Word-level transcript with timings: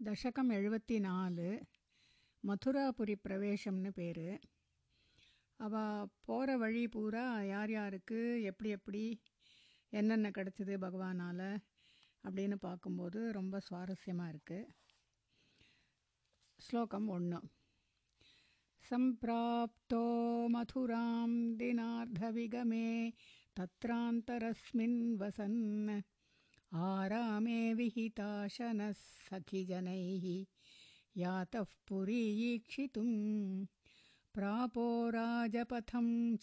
தசகம் 0.00 0.50
எழுபத்தி 0.50 0.96
நாலு 1.00 1.48
மதுராபுரி 2.44 3.14
பிரவேசம்னு 3.24 3.90
பேர் 3.90 4.28
அவள் 5.60 6.10
போகிற 6.24 6.56
வழி 6.58 6.82
பூரா 6.88 7.26
யார் 7.44 7.70
யாருக்கு 7.70 8.20
எப்படி 8.42 8.70
எப்படி 8.70 9.02
என்னென்ன 9.92 10.30
கிடச்சிது 10.30 10.76
பகவானால் 10.78 11.48
அப்படின்னு 12.24 12.58
பார்க்கும்போது 12.60 13.20
ரொம்ப 13.32 13.60
சுவாரஸ்யமாக 13.68 14.32
இருக்குது 14.32 14.70
ஸ்லோகம் 16.60 17.08
ஒன்று 17.08 17.40
सम्प्राप्तो 18.84 20.00
मथुरां 20.48 21.28
दिनार्धविगमे 21.56 22.88
तत्रान्तरस्मिन् 23.56 24.98
वसन् 25.16 25.60
आरामे 26.73 27.73
विहिताशनः 27.73 28.91
सखिजनैः 28.91 30.45
यातः 31.17 31.63
पुरीयीक्षितुं 31.87 33.09
प्रापो 34.33 35.09
राजपथं 35.09 36.35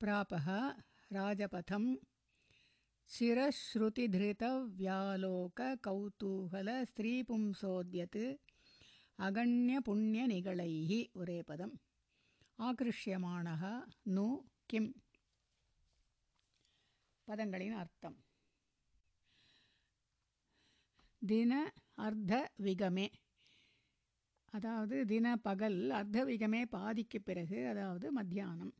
பிராபக 0.00 0.46
ராஜபதம் 1.10 1.88
அகண்ய 9.19 9.79
புண்ணிய 9.79 10.27
நிகழைகி 10.27 11.09
ஒரே 11.13 11.41
பதம். 11.41 11.73
ஆகிருஷ்யமானக 12.59 13.63
நு 14.09 14.25
கிம். 14.65 14.91
பதங்களின் 17.27 17.75
அர்த்தம். 17.75 18.17
தின 21.21 21.51
அர்த்த 21.95 22.33
விகமே. 22.57 23.07
அதாவது 24.53 25.05
தின 25.05 25.37
பகல் 25.37 25.89
அர்த்த 25.89 26.25
விகமே 26.25 26.65
பாதிக்கு 26.65 27.21
பிறகு 27.21 27.67
அதாவது 27.67 28.11
மத்தியானம். 28.11 28.73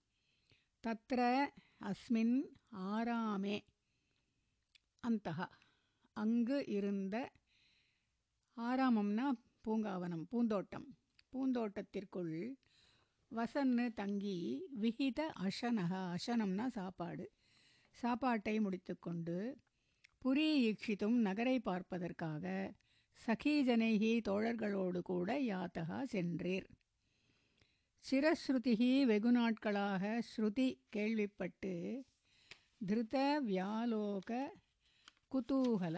தத்ர 0.83 1.19
அஸ்மின் 1.81 2.35
ஆறாமே 2.89 3.57
அந்தகா 5.03 5.47
அங்கு 6.17 6.65
இருந்த 6.67 7.15
ஆறாமம்னா 8.57 9.27
பூங்காவனம் 9.67 10.25
பூந்தோட்டம். 10.31 10.87
பூந்தோட்டத்திற்குள் 11.33 12.35
வசன்னு 13.31 13.85
தங்கி 13.93 14.39
விகித 14.81 15.19
அசனக 15.41 15.91
அசனம்னா 16.15 16.65
சாப்பாடு. 16.69 17.25
சாப்பாட்டை 17.97 18.55
முடித்துக்கொண்டு 18.59 19.37
புரி 20.25 20.47
ஈக்ஷித்தும் 20.67 21.17
நகரை 21.19 21.59
பார்ப்பதற்காக 21.59 22.45
சகீஜனைகி 23.21 24.11
தோழர்களோடு 24.29 24.99
கூட 25.01 25.29
யாத்தகா 25.41 25.99
சென்றீர். 26.13 26.67
சிரஸ்ருதிகி 28.05 28.91
வெகு 29.05 29.31
நாட்களாக 29.31 30.21
ஸ்ருதி 30.29 30.67
கேள்விப்பட்டு 30.89 31.73
திருத 32.85 33.17
வியாலோக 33.49 34.31
குதூகல. 35.31 35.97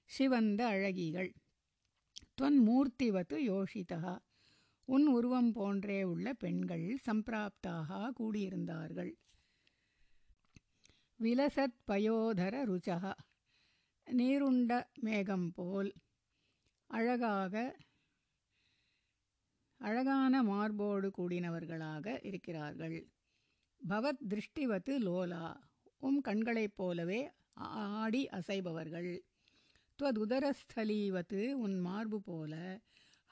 சிவந்த 0.06 0.68
அழகிகள். 0.68 1.34
துவன் 2.42 2.60
மூர்த்திவத்து 2.66 3.38
யோஷிதா 3.48 4.20
உன் 4.86 5.08
உருவம் 5.08 5.52
போன்றே 5.52 6.04
உள்ள 6.04 6.34
பெண்கள் 6.34 7.00
சம்பிராப்தாக 7.12 8.12
கூடியிருந்தார்கள். 8.20 9.12
விலசத் 11.24 11.80
பயோதர 11.88 12.56
ருச்சக 12.66 13.14
நீருண்ட 14.12 14.84
மேகம் 15.00 15.52
போல் 15.52 15.94
அழகாக 16.88 17.76
அழகான 19.78 20.44
மார்போடு 20.44 21.12
கூடினவர்களாக 21.18 22.26
இருக்கிறார்கள். 22.26 23.10
பவத் 23.90 24.22
திருஷ்டிவத்து 24.30 24.98
லோலா. 25.00 25.62
உம் 26.00 26.22
கண்களைப் 26.22 26.76
போலவே 26.76 27.32
ஆடி 27.54 28.28
அசைபவர்கள். 28.28 29.20
துவதுதரஸ்தலீவத்து 30.00 31.54
உன் 31.54 31.80
மார்பு 31.80 32.22
போல 32.22 32.54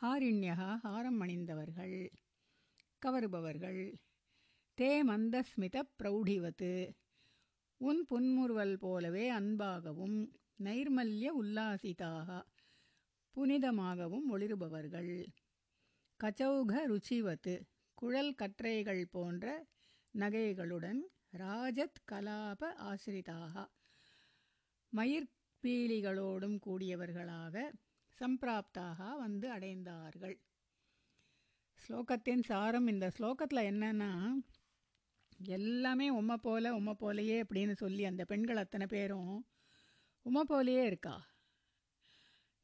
ஹாரிண்யகா 0.01 0.79
ஹாரம் 0.83 1.19
அணிந்தவர்கள். 1.21 2.09
கவருபவர்கள். 3.05 3.81
தே 4.77 4.91
மந்தஸ்மித 5.07 5.81
பிரௌடிவத்து. 6.03 6.93
உன் 7.77 8.05
புன்முறுவல் 8.05 8.77
போலவே 8.77 9.31
அன்பாகவும் 9.31 10.17
நைர்மல்ய 10.63 11.27
உல்லாசிதாக 11.41 12.41
புனிதமாகவும் 13.35 14.27
ஒளிருபவர்கள். 14.31 15.25
கச்சௌக 16.19 16.73
ருச்சிவத்து. 16.87 17.61
குழல் 17.93 18.33
கற்றைகள் 18.33 19.05
போன்ற 19.09 19.45
நகைகளுடன் 20.19 20.99
ராஜத் 21.37 21.99
கலாப 22.11 22.71
ஆசிரிதாக. 22.89 23.65
மயிர்பீலிகளோடும் 24.95 26.57
கூடியவர்களாக 26.65 27.71
சம்பிராப்தாக 28.19 29.17
வந்து 29.17 29.47
அடைந்தார்கள். 29.53 30.37
ஸ்லோகத்தின் 31.79 32.43
சாரம் 32.43 32.87
இந்த 32.87 33.11
ஸ்லோகத்தில் 33.19 33.67
என்னென்னா 33.71 34.11
எல்லாமே 35.45 36.09
உம்மை 36.09 36.37
போல 36.37 36.73
உம்மை 36.73 36.93
போலையே 36.99 37.37
அப்படின்னு 37.43 37.75
சொல்லி 37.75 38.05
அந்த 38.05 38.25
பெண்கள் 38.25 38.57
அத்தனை 38.57 38.87
பேரும் 38.87 39.47
உம்மை 40.25 40.43
போலையே 40.49 40.83
இருக்கா? 40.83 41.15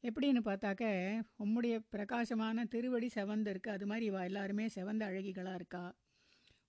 எப்படின்னு 0.02 0.40
பார்த்தாக்க 0.48 0.84
உம்முடைய 1.38 1.76
பிரகாசமான 1.88 2.64
திருவடி 2.64 3.08
செவந்து 3.14 3.50
இருக்குது 3.52 3.68
அது 3.68 3.86
மாதிரி 3.86 4.10
இவா 4.10 4.24
எல்லாருமே 4.24 4.66
செவந்த 4.66 5.02
அழகிகளாக 5.10 5.54
இருக்கா? 5.54 5.84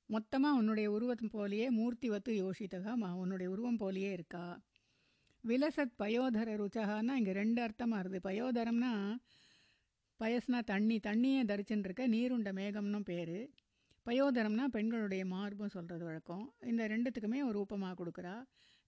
மொத்தமாக 0.09 0.57
உன்னுடைய 0.57 0.92
உருவம் 0.92 1.30
போலேயே 1.31 1.68
மூர்த்திவத்து 1.71 2.30
யோசித்தகா 2.30 3.13
உன்னுடைய 3.13 3.51
உருவம் 3.51 3.77
போலேயே 3.77 4.12
இருக்கா? 4.12 4.62
விலசத் 5.48 5.95
பயோதர 6.00 6.54
ருச்சகான்னா 6.56 7.12
இங்கே 7.12 7.31
ரெண்டு 7.31 7.62
அர்த்தமாக 7.62 8.01
இருக்குது. 8.01 8.19
பயோதரம்னா 8.24 9.15
பயசுனா 10.24 10.63
தண்ணி 10.63 11.00
தண்ணியே 11.00 11.44
தரிச்சுன்னு 11.45 11.80
இருக்க 11.80 12.07
நீருண்ட 12.07 12.51
மேகம்னும் 12.51 13.04
பேர். 13.04 13.50
பயோதரம்னா 14.06 14.65
பெண்களுடைய 14.65 15.25
மார்பும் 15.25 15.69
சொல்கிறது 15.69 16.06
வழக்கம். 16.06 16.53
இந்த 16.65 16.88
ரெண்டுத்துக்குமே 16.88 17.44
ஒரு 17.44 17.51
ரூபமாக 17.51 18.06
கொடுக்குறா. 18.06 18.44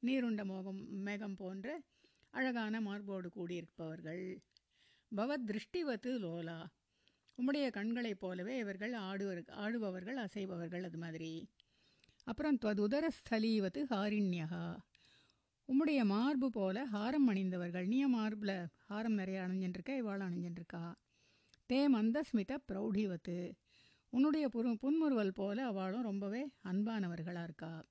நீருண்ட 0.06 0.45
மோகம் 0.45 1.01
மேகம் 1.01 1.36
போன்ற 1.36 1.81
அழகான 2.30 2.81
மார்போடு 2.81 3.31
கூடியிருப்பவர்கள். 3.36 4.38
பவத் 5.15 5.45
திருஷ்டிவத்து 5.48 6.19
லோலா. 6.19 6.68
உம்முடைய 7.39 7.71
கண்களைப் 7.71 8.19
போலவே 8.19 8.57
இவர்கள் 8.57 8.94
ஆடுவர் 8.94 9.41
ஆடுபவர்கள் 9.50 10.15
அசைபவர்கள் 10.15 10.83
அது 10.83 10.97
மாதிரி. 10.97 11.50
அப்புறம் 12.24 12.57
துவதுதரஸ்தலீவத்து 12.57 13.83
ஹாரிண்யகா 13.89 14.77
உம்முடைய 15.69 16.03
மார்பு 16.03 16.50
போல 16.50 16.86
ஹாரம் 16.86 17.27
அணிந்தவர்கள் 17.27 17.88
நீ 17.88 18.06
மார்பில் 18.06 18.68
ஹாரம் 18.89 19.13
நிறைய 19.13 19.41
அணிஞ்சின்றிருக்க 19.41 19.89
இவாள் 19.89 20.24
அணிஞ்சின்றிருக்கா? 20.27 20.94
தே 21.69 21.86
மந்தஸ்மித 21.94 22.57
பிரௌடிவத்து. 22.71 23.51
உன்னுடைய 24.09 24.50
புரு 24.53 24.74
புன்முறுவல் 24.74 25.33
போல 25.33 25.65
அவளும் 25.65 26.01
ரொம்பவே 26.01 26.47
அன்பானவர்களாக 26.63 27.44
இருக்கா? 27.44 27.86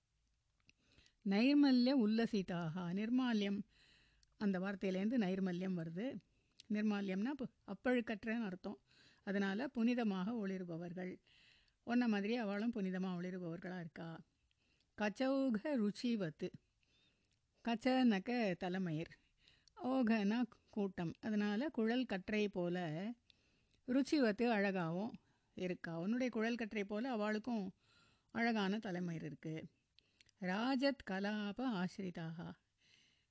நைர்மல்ய 1.28 1.94
உல்லசிதாகா 2.06 2.84
நிர்மால்யம் 2.92 3.58
அந்த 4.36 4.58
வார்த்தையிலேருந்து 4.58 5.16
நைர்மல்யம் 5.26 5.78
வருது. 5.80 6.06
நிர்மால்யம்னா 6.72 7.32
அப்பழுக்கற்றன்னு 7.66 8.42
அர்த்தம். 8.42 8.78
அதனால் 9.28 9.70
புனிதமாக 9.76 10.34
ஒளிருபவர்கள். 10.42 11.12
ஒன்றை 11.86 12.06
மாதிரி 12.08 12.34
அவளும் 12.44 12.74
புனிதமாக 12.74 13.18
ஒளிருபவர்களாக 13.18 13.84
இருக்கா? 13.84 14.08
கச்சௌக 14.98 15.58
ருச்சிவத்து. 15.82 16.48
கச்சனக்க 17.64 18.30
தலைமயிர். 18.62 19.12
ஓகனா 19.84 20.38
கூட்டம். 20.76 21.12
அதனால் 21.20 21.64
குழல் 21.78 22.10
கற்றை 22.12 22.44
போல 22.48 22.76
ருச்சிவத்து 23.88 24.46
அழகாகவும் 24.56 25.12
இருக்கா? 25.56 25.92
உன்னுடைய 26.04 26.30
குழல் 26.36 26.60
கற்றை 26.62 26.84
போல் 26.84 27.06
அவளுக்கும் 27.16 27.64
அழகான 28.34 28.78
தலைமயிர் 28.78 29.26
இருக்குது 29.28 29.62
ராஜத் 30.42 31.04
கலாப 31.10 31.60
ஆசிரிதாக. 31.80 32.38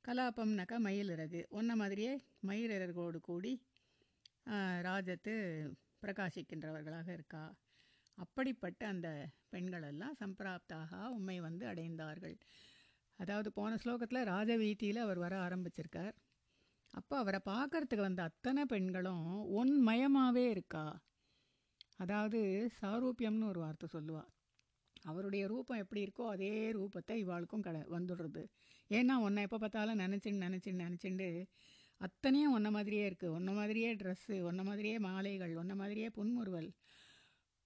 கலாபம்னாக்கா 0.05 0.77
மயிலிறகு. 0.85 1.39
ஒன்றை 1.57 1.75
மாதிரியே 1.81 2.13
மயிலிறகோடு 2.47 3.19
கூடி 3.29 3.53
ராஜத்து 4.87 5.33
பிரகாசிக்கின்றவர்களாக 6.01 7.07
இருக்கா? 7.13 7.43
அப்படிப்பட்ட 8.17 8.81
அந்த 8.87 9.09
பெண்களெல்லாம் 9.49 10.15
சம்பிராப்தாக 10.21 10.91
உண்மை 11.07 11.37
வந்து 11.39 11.65
அடைந்தார்கள். 11.67 12.37
அதாவது 13.19 13.49
போன 13.51 13.75
ஸ்லோகத்தில் 13.75 14.27
ராஜவீதியில் 14.27 15.03
அவர் 15.05 15.17
வர 15.17 15.35
ஆரம்பிச்சிருக்கார். 15.47 16.15
அப்போ 16.93 17.15
அவரை 17.17 17.39
பார்க்கறதுக்கு 17.45 18.07
வந்த 18.09 18.23
அத்தனை 18.23 18.63
பெண்களும் 18.65 19.27
ஒன்மயமாகவே 19.59 20.45
இருக்கா? 20.49 20.85
அதாவது 21.97 22.39
சாரூபியம்னு 22.81 23.47
ஒரு 23.47 23.59
வார்த்தை 23.59 23.87
சொல்லுவாள் 23.95 24.31
அவருடைய 25.05 25.43
ரூபம் 25.47 25.77
எப்படி 25.77 26.01
இருக்கோ 26.05 26.23
அதே 26.27 26.53
ரூபத்தை 26.71 27.15
இவாளுக்கும் 27.23 27.65
கட 27.67 27.77
வந்துடுறது. 27.95 28.43
ஏன்னா 28.91 29.15
உன்னை 29.15 29.43
எப்போ 29.43 29.57
பார்த்தாலும் 29.57 29.99
நினச்சின்னு 29.99 30.45
நினச்சின்னு 30.47 30.85
நினச்சிண்டு 30.85 31.27
அத்தனையும் 31.97 32.53
ஒன்றை 32.53 32.71
மாதிரியே 32.71 33.09
இருக்குது 33.09 33.35
ஒன்றை 33.37 33.53
மாதிரியே 33.55 33.95
ட்ரெஸ்ஸு 33.95 34.35
ஒன்றை 34.41 34.65
மாதிரியே 34.65 34.99
மாலைகள் 34.99 35.53
ஒன்றை 35.57 35.77
மாதிரியே 35.77 36.09
புன்முறுவல். 36.09 36.69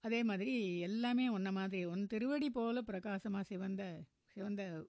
அதே 0.03 0.23
மாதிரி 0.23 0.53
எல்லாமே 0.79 1.29
ஒன்றை 1.29 1.53
மாதிரி. 1.53 1.85
ஒன் 1.85 2.07
திருவடி 2.07 2.50
போல் 2.50 2.83
பிரகாசமாக 2.83 3.43
சிவந்த 3.43 3.83
சிவந்த 4.33 4.85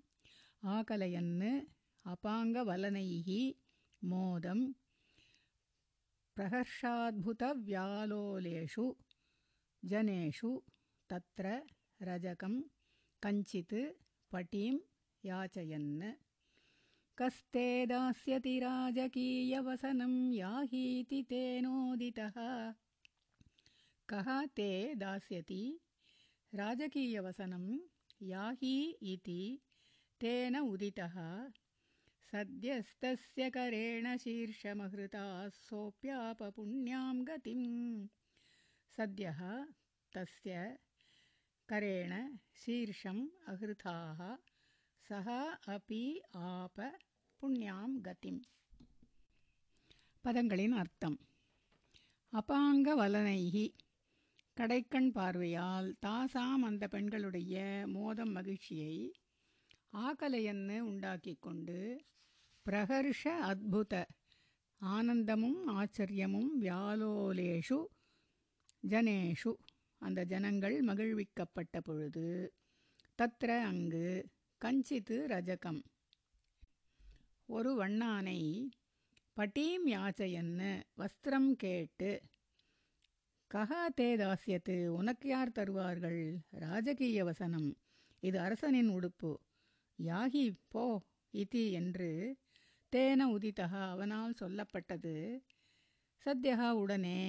ஆகலையன்னு 0.75 1.51
அபாங்க 2.05 2.63
வலனைஹி 2.69 3.41
மோதம் 4.01 4.63
प्रहर्षाद्भुतव्यालोलेषु 6.37 8.85
जनेषु 9.83 10.51
तत्र 11.09 11.45
रजकं 11.99 12.53
कञ्चित् 13.22 13.74
पटीं 14.32 14.78
याचयन्। 15.24 16.12
कस्ते 17.18 17.86
दास्यति 17.86 18.58
राजकीयवसनं 18.58 20.32
याहीति 20.32 21.22
तेनोदितः 21.22 22.34
कः 24.08 24.46
ते 24.46 24.94
दास्यति? 24.94 25.80
राजकीयवसनं 26.54 27.78
याहि 28.22 28.98
इति 29.02 29.60
तेन 30.20 30.56
उदितः। 30.58 31.48
सद्यस्तस्य 32.32 33.50
करेण 33.50 34.16
शीर्षमहृताः 34.16 35.48
सोऽप्यापपुण्यां 35.48 37.26
गतिं 37.26 38.06
सद्यः 38.96 39.64
तस्य 40.14 40.78
करेण 41.69 42.11
शीर्षम् 42.55 43.23
अहृताः 43.47 44.19
सः 45.09 45.27
अपि 45.69 46.03
आप 46.47 46.77
புண்ணியாம் 47.41 47.93
கதிம் 48.01 48.41
பதங்களின் 50.23 50.75
அர்த்தம் 50.77 51.15
அபாங்க 52.33 52.87
வலனைகி 52.95 53.63
கடைக்கண் 54.57 55.09
பார்வையால் 55.11 55.89
தாசாம் 56.05 56.63
அந்த 56.63 56.87
பெண்களுடைய 56.87 57.55
மோதம் 57.95 58.33
மகிழ்ச்சியை 58.33 58.95
ஆகலையன்னு 59.93 60.77
உண்டாக்கி 60.81 61.33
கொண்டு 61.39 61.79
பிரகர்ஷ 62.65 63.23
அத்புத 63.49 63.93
ஆனந்தமும் 64.81 65.59
ஆச்சரியமும் 65.75 66.51
வியாலோலேஷு 66.61 67.79
ஜனேஷு 68.83 69.53
அந்த 69.98 70.24
ஜனங்கள் 70.24 70.76
மகிழ்விக்கப்பட்ட 70.84 71.80
பொழுது 71.84 72.54
தத்ர 73.18 73.50
அங்கு 73.62 74.06
கஞ்சித்து 74.58 75.26
ரஜகம். 75.26 75.82
ஒரு 77.46 77.72
வண்ணானை 77.80 78.40
பட்டீம் 79.36 79.86
யாச்சையன்னு 79.86 80.70
வஸ்திரம் 80.96 81.50
கேட்டு 81.52 82.10
கஹா 83.54 83.82
தே 84.00 84.08
தாசியத்து 84.20 84.86
உனக்கு 84.86 85.28
யார் 85.28 85.52
தருவார்கள்? 85.52 86.22
ராஜகீய 86.60 87.24
வசனம் 87.24 87.68
இது 88.20 88.38
அரசனின் 88.38 88.88
உடுப்பு. 88.88 89.32
யாகி 89.98 90.44
போ 90.68 90.84
இதி 91.32 91.70
என்று 91.70 92.10
தேன 92.92 93.20
உதித்தகா 93.36 93.82
அவனால் 93.88 94.34
சொல்லப்பட்டது. 94.40 95.14
சத்யகா 96.26 96.70
உடனே 96.70 97.20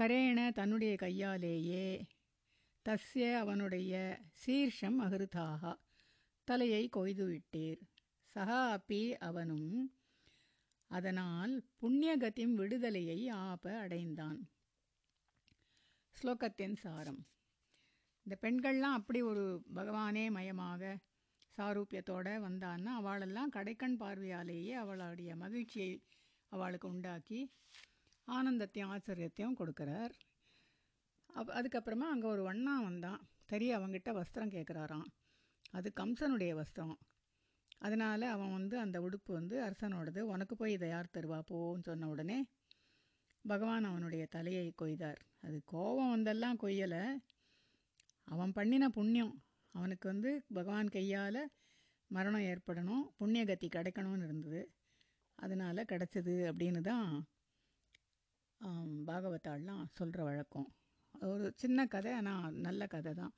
கரேண 0.00 0.52
தன்னுடைய 0.52 0.96
கையாலேயே 0.96 2.06
தஸ்ய 2.86 3.34
அவனுடைய 3.34 3.92
சீர்ஷம் 4.46 4.96
அகிருதாக 4.96 5.78
தலையை 6.44 6.88
கொய்துவிட்டீர். 6.96 7.80
சகா 8.34 8.58
அப்பி 8.76 9.12
அவனும் 9.12 9.70
அதனால் 10.90 11.54
புண்ணியகத்தின் 11.80 12.54
விடுதலையை 12.54 13.28
ஆப 13.28 13.78
அடைந்தான். 13.78 14.50
ஸ்லோகத்தின் 16.16 16.76
சாரம். 16.76 17.26
இந்த 18.26 18.34
பெண்கள்லாம் 18.42 18.98
அப்படி 18.98 19.22
ஒரு 19.22 19.62
பகவானே 19.74 20.30
மயமாக 20.30 20.96
சாரூபியத்தோடு 21.58 22.34
வந்தான்னா 22.46 22.92
அவளெல்லாம் 23.00 23.52
கடைக்கண் 23.52 23.96
பார்வையாலேயே 23.96 24.72
அவளுடைய 24.72 25.36
மகிழ்ச்சியை 25.36 25.92
அவளுக்கு 26.52 26.88
உண்டாக்கி 26.88 27.40
ஆனந்தத்தையும் 28.28 28.92
ஆச்சரியத்தையும் 28.94 29.58
கொடுக்குறார். 29.58 30.14
அப் 31.26 31.48
அதுக்கப்புறமா 31.48 32.06
அங்கே 32.12 32.26
ஒரு 32.26 32.42
வண்ணா 32.50 32.74
வந்தான். 32.82 33.20
தெரிய 33.44 33.78
அவங்கிட்ட 33.78 34.10
வஸ்திரம் 34.12 34.54
கேட்குறாராம் 34.54 35.08
அது 35.70 35.92
கம்சனுடைய 36.00 36.52
வஸ்திரம். 36.52 36.96
அதனால் 37.78 38.22
அவன் 38.22 38.52
வந்து 38.52 38.78
அந்த 38.78 39.00
உடுப்பு 39.00 39.32
வந்து 39.32 39.56
அரசனோடது 39.64 40.20
உனக்கு 40.20 40.56
போய் 40.56 40.72
இதை 40.72 40.88
யார் 40.88 41.14
தருவா? 41.14 41.38
போன்னு 41.50 41.82
சொன்ன 41.82 42.08
உடனே 42.08 42.38
பகவான் 43.44 43.84
அவனுடைய 43.84 44.26
தலையை 44.26 44.72
கொய்தார். 44.82 45.20
அது 45.40 45.62
கோபம் 45.64 46.12
வந்தெல்லாம் 46.14 46.60
கொய்யலை. 46.62 47.02
அவன் 48.28 48.52
பண்ணின 48.52 48.88
புண்ணியம். 48.88 49.34
அவனுக்கு 49.74 50.08
வந்து 50.08 50.44
பகவான் 50.54 50.88
கையால் 50.88 51.40
மரணம் 52.10 52.40
ஏற்படணும் 52.40 53.04
புண்ணியகத்தி 53.20 53.68
கிடைக்கணும்னு 53.68 54.24
இருந்தது. 54.24 54.62
அதனால் 55.38 55.88
கிடச்சிது 55.92 56.34
அப்படின்னு 56.50 56.80
தான் 56.80 57.10
பாகவதாள்லாம் 59.05 59.85
சொல்கிற 59.93 60.21
வழக்கம் 60.23 60.67
ஒரு 61.13 61.47
சின்ன 61.55 61.85
கதை 61.85 62.11
ஆனால் 62.11 62.53
நல்ல 62.59 62.87
கதை 62.87 63.13
தான் 63.13 63.33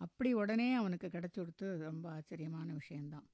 அப்படி 0.00 0.30
உடனே 0.32 0.68
அவனுக்கு 0.74 1.08
கிடச்சி 1.08 1.38
கொடுத்து 1.40 1.68
ரொம்ப 1.78 2.06
ஆச்சரியமான 2.10 2.68
விஷயந்தான் 2.72 3.28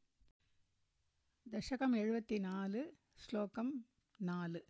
தசகம் 1.47 1.95
எழுபத்தி 1.95 2.39
நாலு 2.41 2.83
ஸ்லோகம் 3.15 3.73
நாலு 4.21 4.61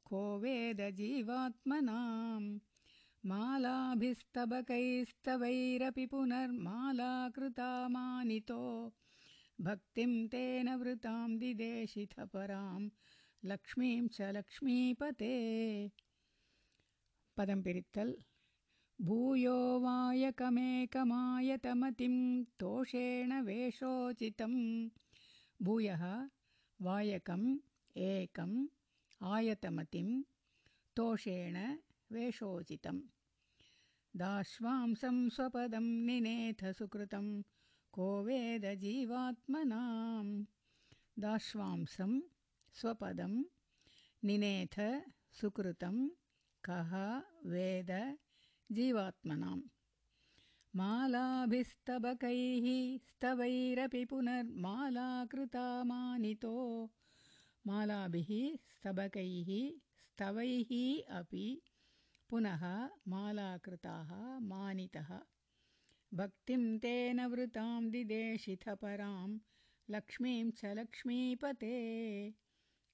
को 0.05 0.21
वेदजीवात्मनां 0.39 1.93
मालाभिस्तबकैस्तवैरपि 3.28 6.06
पुनर्मालाकृता 6.06 7.88
मानितो 7.88 8.94
भक्तिं 9.60 10.28
तेन 10.28 10.74
वृतां 10.74 11.38
दिदेशिथ 11.38 12.26
परां 12.34 12.88
लक्ष्मीं 13.44 14.08
च 14.08 14.20
लक्ष्मीपते। 14.20 15.90
पदं 17.36 17.62
पिरित्तल्। 17.62 18.14
भूयो 19.00 19.80
वायकमेकमायतमतिं 19.80 22.44
तोषेण 22.60 23.42
वेषोचितं 23.42 24.88
भूयः 25.62 26.28
वायकम् 26.82 27.58
एकम् 27.96 28.66
आयतमतिं 29.34 30.22
तोषेण 30.96 31.76
वेषोचितं 32.12 33.00
दाश्वांसं 34.16 35.28
स्वपदं 35.34 35.84
निनेथ 36.06 36.64
सुकृतं 36.78 37.26
को 37.94 38.06
वेदजीवात्मनां 38.24 39.80
दाश्वांसं 41.22 42.18
स्वपदं 42.80 43.34
निनेथ 44.28 44.78
सुकृतं 45.40 45.96
कः 46.64 46.94
वेद 47.52 47.90
जीवात्मनां 48.70 49.58
मालाभिस्तबकैः 50.74 52.66
स्तवैरपि 53.08 54.04
पुनर्मालाकृता 54.10 55.66
मानितो 55.90 56.56
मालाभिः 57.66 58.30
स्तबकैः 58.74 59.50
स्तवैः 60.10 60.70
अपि 61.18 61.46
पुनः 62.29 62.63
मालाकृताः 63.07 64.11
मानितः 64.47 65.11
भक्तिं 66.11 66.63
तेन 66.79 67.25
वृतां 67.27 67.79
दिदेशिथ 67.91 68.67
परां 68.81 69.29
लक्ष्मीं 69.87 70.43
च 70.51 70.73
लक्ष्मीपते 70.79 71.73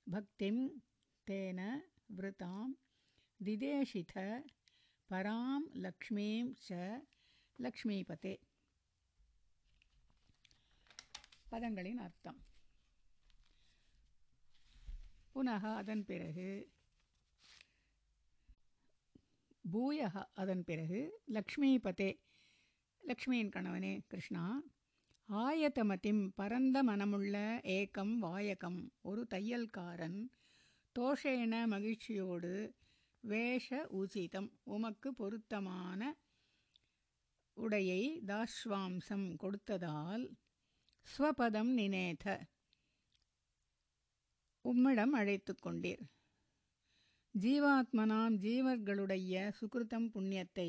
भक्तिं 0.07 0.55
तेन 1.27 1.59
वृतां 2.11 2.61
दिदेशिथ 3.39 4.15
பராம் 5.09 5.63
லக்ஷ்மீம் 5.83 6.49
ச 6.63 6.75
லக்ஷ்மிபதே 7.59 8.33
பதங்களின் 11.45 12.01
அர்த்தம் 12.05 12.38
புனக 15.31 15.63
அதன் 15.73 16.03
பிறகு 16.05 16.49
பூயக 19.64 20.14
அதன் 20.35 20.64
பிறகு 20.64 21.00
லக்ஷ்மிபதே 21.33 22.11
லக்ஷ்மியின் 23.02 23.52
கணவனே 23.52 23.92
கிருஷ்ணா 24.09 24.44
ஆயத்தமதிம் 25.28 26.25
பரந்த 26.35 26.78
மனமுள்ள 26.83 27.37
ஏக்கம் 27.75 28.14
வாயகம் 28.18 28.80
ஒரு 29.02 29.23
தையல்காரன் 29.30 30.18
தோஷேன 30.97 31.62
மகிழ்ச்சியோடு 31.66 32.52
வேஷ 33.25 33.68
ஊசிதம் 33.92 34.50
உமக்கு 34.64 35.11
பொருத்தமான 35.12 36.00
உடையை 37.56 38.02
தாஸ்வாம்சம் 38.26 39.28
கொடுத்ததால் 39.37 40.25
ஸ்வபதம் 41.06 41.73
நினேத 41.75 42.26
உம்மிடம் 44.64 45.12
அழைத்து 45.12 45.54
கொண்டீர் 45.56 46.04
ஜீவாத்மனாம் 47.34 48.34
ஜீவர்களுடைய 48.42 49.36
சுகிருத்தம் 49.56 50.06
புண்ணியத்தை 50.14 50.68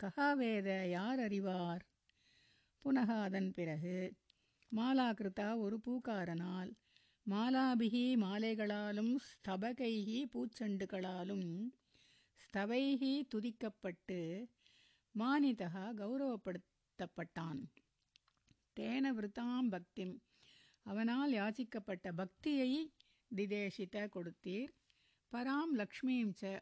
ககாவேத 0.00 0.68
யார் 0.92 1.20
அறிவார்? 1.20 1.82
புனக 2.84 3.08
அதன் 3.26 3.48
பிறகு 3.56 3.94
மாலாகிருதா 4.72 5.46
ஒரு 5.64 5.76
பூக்காரனால் 5.84 6.70
மாலாபிகி 7.26 8.02
மாலைகளாலும் 8.24 9.12
ஸ்தபகைகி 9.28 10.18
பூச்செண்டுகளாலும் 10.32 11.46
ஸ்தவைகி 12.44 13.12
துதிக்கப்பட்டு 13.34 14.20
மானிதா 15.14 15.84
கௌரவப்படுத்தப்பட்டான். 16.00 17.62
தேன 18.76 19.14
விருத்தாம் 19.18 19.70
பக்திம் 19.76 20.14
அவனால் 20.86 21.32
யாசிக்கப்பட்ட 21.40 22.06
பக்தியை 22.22 22.70
திதேஷித 23.30 23.96
கொடுத்தீர். 24.16 24.70
பராம் 25.32 25.72
லக்ஷ்மியும் 25.80 26.32
ச 26.40 26.52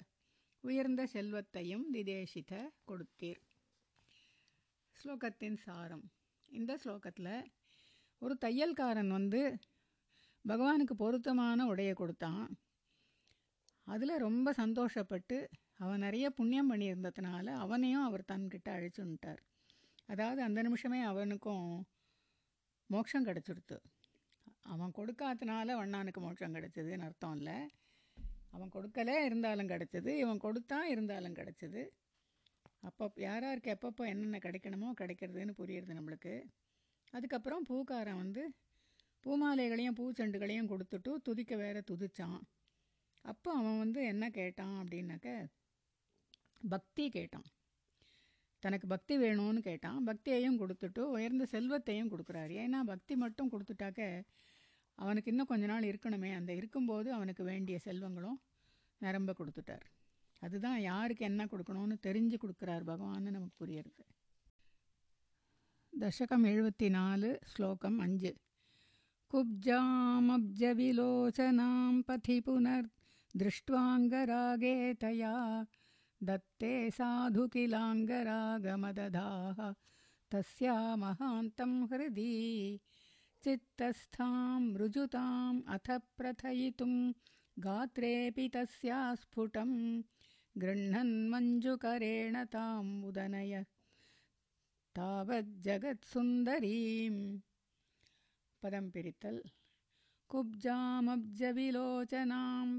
உயர்ந்த 0.65 1.03
செல்வத்தையும் 1.07 1.85
திதேசித 1.95 2.53
கொடுத்தீர். 2.87 3.41
ஸ்லோகத்தின் 4.97 5.57
சாரம். 5.57 6.03
இந்த 6.49 6.73
ஸ்லோகத்தில் 6.85 7.33
ஒரு 8.23 8.35
தையல்காரன் 8.45 9.09
வந்து 9.09 9.41
பகவானுக்கு 10.45 10.95
பொருத்தமான 10.95 11.67
உடையை 11.67 11.93
கொடுத்தான். 11.93 12.45
அதில் 13.87 14.15
ரொம்ப 14.19 14.53
சந்தோஷப்பட்டு 14.53 15.39
அவன் 15.77 16.05
நிறைய 16.07 16.29
புண்ணியம் 16.31 16.71
பண்ணியிருந்ததுனால 16.73 17.47
அவனையும் 17.65 18.07
அவர் 18.09 18.29
தன்கிட்ட 18.33 18.69
அழைச்சுன்ட்டார் 18.77 19.43
அதாவது 20.07 20.41
அந்த 20.43 20.61
நிமிஷமே 20.63 21.03
அவனுக்கும் 21.03 21.67
மோட்சம் 22.91 23.27
கிடச்சிடுத்து 23.27 23.79
அவன் 24.63 24.97
கொடுக்காதனால 25.01 25.75
வண்ணானுக்கு 25.83 26.21
மோட்சம் 26.21 26.55
கிடச்சிதுன்னு 26.57 27.07
அர்த்தம் 27.09 27.37
இல்லை. 27.37 27.59
அவன் 28.51 28.75
கொடுக்கல 28.75 29.25
இருந்தாலும் 29.25 29.69
கிடச்சிது. 29.69 30.11
இவன் 30.23 30.39
கொடுத்தான் 30.39 30.89
இருந்தாலும் 30.89 31.35
கிடச்சிது. 31.35 31.83
அப்போ 32.81 33.05
யார் 33.17 33.43
யாருக்கு 33.43 33.77
எப்பப்போ 33.77 34.03
என்னென்ன 34.07 34.39
கிடைக்கணுமோ 34.39 34.89
கிடைக்கிறதுன்னு 35.01 35.55
புரியுறது 35.61 35.99
நம்மளுக்கு. 35.99 36.35
அதுக்கப்புறம் 37.13 37.65
பூக்காரன் 37.69 38.21
வந்து 38.25 38.43
பூமாலைகளையும் 39.25 39.99
பூச்செண்டுகளையும் 40.01 40.71
கொடுத்துட்டு 40.73 41.11
துதிக்க 41.23 41.57
வேற 41.57 41.79
துதிச்சான். 41.91 42.41
அப்போ 43.25 43.51
அவன் 43.53 43.79
வந்து 43.79 44.01
என்ன 44.05 44.25
கேட்டான் 44.31 44.77
அப்படின்னாக்க 44.83 45.29
பக்தி 46.69 47.05
கேட்டான். 47.11 47.49
தனக்கு 48.63 48.87
பக்தி 48.87 49.15
வேணும்னு 49.19 49.61
கேட்டான். 49.61 49.99
பக்தியையும் 50.07 50.61
கொடுத்துட்டு 50.63 51.03
உயர்ந்த 51.17 51.45
செல்வத்தையும் 51.45 52.11
கொடுக்குறாரு. 52.13 52.55
ஏன்னா 52.65 52.81
பக்தி 52.83 53.17
மட்டும் 53.17 53.51
கொடுத்துட்டாக்க 53.51 54.03
அவனுக்கு 54.98 55.32
இன்னும் 55.32 55.46
கொஞ்ச 55.46 55.66
நாள் 55.66 55.84
இருக்கணுமே 55.84 56.36
அந்த 56.36 56.54
இருக்கும்போது 56.54 57.14
அவனுக்கு 57.14 57.44
வேண்டிய 57.44 57.80
செல்வங்களும் 57.86 58.42
நிரம்ப 59.02 59.34
கொடுத்துட்டார் 59.34 59.84
அதுதான் 60.42 60.82
யாருக்கு 60.82 61.26
என்ன 61.26 61.46
கொடுக்கணும்னு 61.46 61.98
தெரிஞ்சு 62.04 62.40
கொடுக்குறார் 62.40 62.84
பகவான்னு 62.84 63.32
நமக்கு 63.32 63.58
புரியுறது 63.58 64.04
தசகம் 65.94 66.46
எழுபத்தி 66.46 66.90
நாலு 66.90 67.40
ஸ்லோகம் 67.52 68.00
அஞ்சு 68.00 68.36
குப்ஜாமப்ஜவிலோச்சனாம் 69.32 72.02
பதி 72.02 72.42
புனர் 72.42 72.90
दृष्ट्वाङ्गरागे 73.36 74.94
तया 74.94 75.66
दत्ते 76.22 76.92
साधु 76.92 77.48
किलाङ्गरागमदधाः 77.48 79.74
तस्या 80.32 80.98
महान्तं 80.98 81.88
हृदि 81.88 82.80
चित्तस्थां 83.45 84.61
रुजुताम् 84.81 85.59
अथ 85.75 85.89
प्रथयितुं 86.19 86.95
गात्रेऽपि 87.67 88.47
तस्या 88.55 89.01
स्फुटं 89.21 89.71
गृह्णन्मञ्जुकरेण 90.63 92.35
ताम् 92.55 92.91
उदनय 93.09 93.55
तावज्जगत्सुन्दरीम्। 94.99 96.41
पदं 98.63 98.87
पिरितल् 98.95 99.41
कुब्जामब्जविलोचनां 100.33 101.61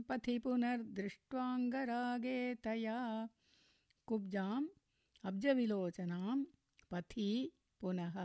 पथि 0.10 0.36
पुनर्दृष्ट्वाङ्गरागे 0.46 2.40
तया 2.66 3.00
कुब्जाम् 4.12 4.68
अब्जविलोचनां 5.30 6.38
पथि 6.92 7.30
पुनः 7.82 8.18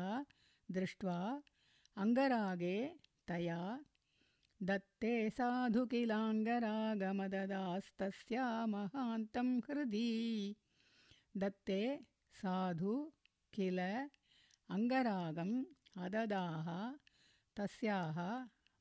दृष्ट्वा 0.79 1.19
अङ्गरागे 2.03 2.77
तया 3.31 3.57
दत्ते 4.69 5.11
साधु 5.37 5.83
किलाङ्गरागमददास्तस्या 5.93 8.47
महान्तं 8.75 9.49
हृदि 9.67 10.09
दत्ते 11.45 11.79
साधु 12.41 12.95
किल 13.59 13.81
अङ्गरागम् 14.77 15.55
अददाः 16.07 16.69
तस्याः 17.61 18.19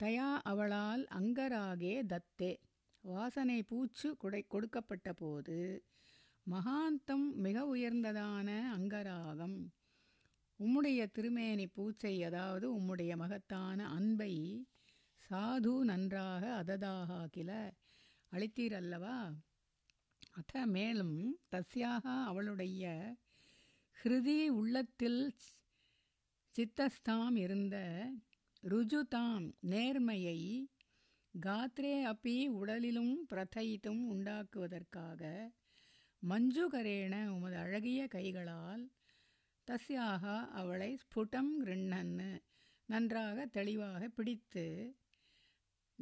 தயா 0.00 0.28
அவளால் 0.42 1.04
அங்கராகே 1.18 1.94
தத்தே. 2.12 2.56
வாசனை 3.04 3.62
பூச்சு 3.62 4.16
குடை 4.16 4.42
கொடுக்கப்பட்ட 4.48 5.12
போது 5.12 5.58
மகாந்தம் 6.46 7.26
மிக 7.34 7.76
உயர்ந்ததான 7.76 8.48
அங்கராகம். 8.78 9.58
உம்முடைய 10.60 11.06
திருமேனி 11.12 11.68
பூச்சை 11.76 12.14
அதாவது 12.24 12.66
உம்முடைய 12.78 13.16
மகத்தான 13.16 13.88
அன்பை 13.88 14.34
சாது 15.30 15.72
நன்றாக 15.84 16.44
அததாக 16.54 17.28
கில 17.30 17.50
அளித்தீரல்லவா? 18.32 19.16
அத 20.32 20.66
மேலும் 20.66 21.18
தஸ்யாக 21.50 22.04
அவளுடைய 22.24 22.84
ஹிருதி 23.96 24.48
உள்ளத்தில் 24.50 25.20
சித்தஸ்தாம் 26.56 27.36
இருந்த 27.36 27.76
ருஜுதாம் 28.62 29.46
நேர்மையை 29.70 30.40
காத்ரே 31.34 31.94
அப்பி 32.04 32.36
உடலிலும் 32.52 33.14
பிரதயித்தும் 33.28 34.02
உண்டாக்குவதற்காக 34.08 35.22
மஞ்சுகரேண 36.22 37.14
உமது 37.30 37.56
அழகிய 37.56 38.06
கைகளால் 38.06 38.84
தஸ்யாக 39.68 40.24
அவளை 40.52 40.90
ஸ்புடம் 40.96 41.52
கிருண்ணன்னு 41.62 42.30
நன்றாக 42.88 43.46
தெளிவாக 43.46 44.08
பிடித்து 44.08 44.66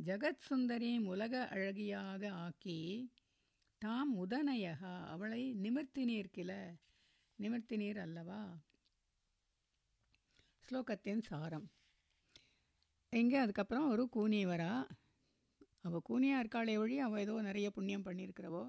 ஜெகத் 0.04 0.44
சுந்தரியும் 0.50 1.04
உலக 1.04 1.48
அழகியாக 1.52 2.30
ஆக்கி 2.30 3.10
தாம் 3.78 4.26
உதனயகா 4.26 5.04
அவளை 5.06 5.54
நிமிர்த்தினீர் 5.54 6.30
கில 6.30 6.74
நிமிர்த்தினீர் 7.38 7.98
அல்லவா? 7.98 8.42
ஸ்லோகத்தின் 10.68 11.22
சாரம். 11.22 11.66
இங்கே 13.12 13.36
அதுக்கப்புறம் 13.36 13.88
ஒரு 13.88 14.08
கூனி 14.08 14.46
வரா 14.46 14.86
அவள் 15.80 16.06
கூனியாக 16.08 16.42
இருக்காளே 16.42 16.74
ஒழி 16.78 16.96
அவள் 16.98 17.20
ஏதோ 17.20 17.40
நிறைய 17.40 17.70
புண்ணியம் 17.70 18.04
பண்ணியிருக்கிறவோ? 18.04 18.64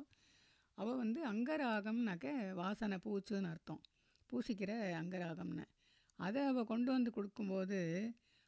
அவள் 0.77 0.95
வந்து 0.95 1.19
அங்கராகம்னாக்க 1.33 2.53
வாசனை 2.53 2.97
பூச்சுன்னு 3.03 3.49
அர்த்தம். 3.49 3.81
பூசிக்கிற 4.29 4.71
அங்கராகம்னு. 5.01 5.65
அதை 6.15 6.43
அவள் 6.45 6.65
கொண்டு 6.65 6.91
வந்து 6.91 7.11
கொடுக்கும்போது 7.11 7.79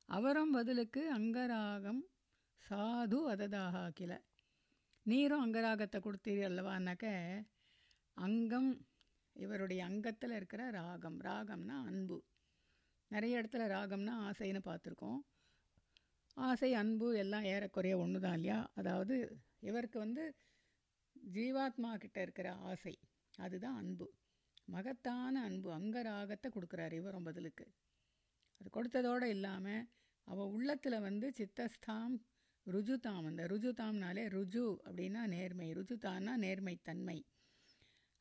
அவரும் 0.10 0.52
பதிலுக்கு 0.52 1.02
அங்கராகம் 1.18 2.02
சாது 2.62 3.20
அததாக 3.34 3.78
கில 3.92 4.14
நீரும் 5.06 5.44
அங்கராகத்தை 5.46 6.00
கொடுத்தீர் 6.02 6.48
அல்லவான்னாக்க 6.50 7.06
அங்கம் 8.18 8.72
இவருடைய 9.36 9.82
அங்கத்தில் 9.86 10.32
இருக்கிற 10.32 10.62
ராகம். 10.72 11.20
ராகம்னா 11.22 11.76
அன்பு. 11.90 12.18
நிறைய 13.12 13.42
இடத்துல 13.42 13.66
ராகம்னா 13.68 14.14
ஆசைன்னு 14.28 14.62
பார்த்துருக்கோம். 14.66 15.20
ஆசை 16.38 16.74
அன்பு 16.74 17.08
எல்லாம் 17.18 17.44
ஏறக்குறைய 17.44 17.98
ஒன்று 17.98 18.20
தான் 18.20 18.34
இல்லையா? 18.34 18.60
அதாவது 18.74 19.16
இவருக்கு 19.60 20.00
வந்து 20.00 20.24
ஜீவாத்மா 21.16 21.92
கிட்ட 21.96 22.22
இருக்கிற 22.22 22.50
ஆசை 22.54 22.94
அதுதான் 23.38 23.76
அன்பு. 23.76 24.08
மகத்தான 24.68 25.42
அன்பு 25.44 25.70
அங்கராகத்தை 25.74 26.50
கொடுக்குறாரு 26.52 26.92
இவரும் 26.92 27.24
பதிலுக்கு 27.24 27.66
அது 28.62 28.70
கொடுத்ததோடு 28.70 29.26
இல்லாமல் 29.26 29.84
அவள் 30.28 30.52
உள்ளத்தில் 30.56 30.98
வந்து 31.00 31.28
சித்தஸ்தாம் 31.38 32.16
ருஜுதாம் 32.68 33.26
அந்த 33.26 33.44
ருஜுதாம்னாலே 33.48 34.24
ருஜு 34.28 34.64
அப்படின்னா 34.86 35.28
நேர்மை. 35.28 35.74
ருஜுதான்னா 35.74 36.34
நேர்மைத்தன்மை. 36.38 37.18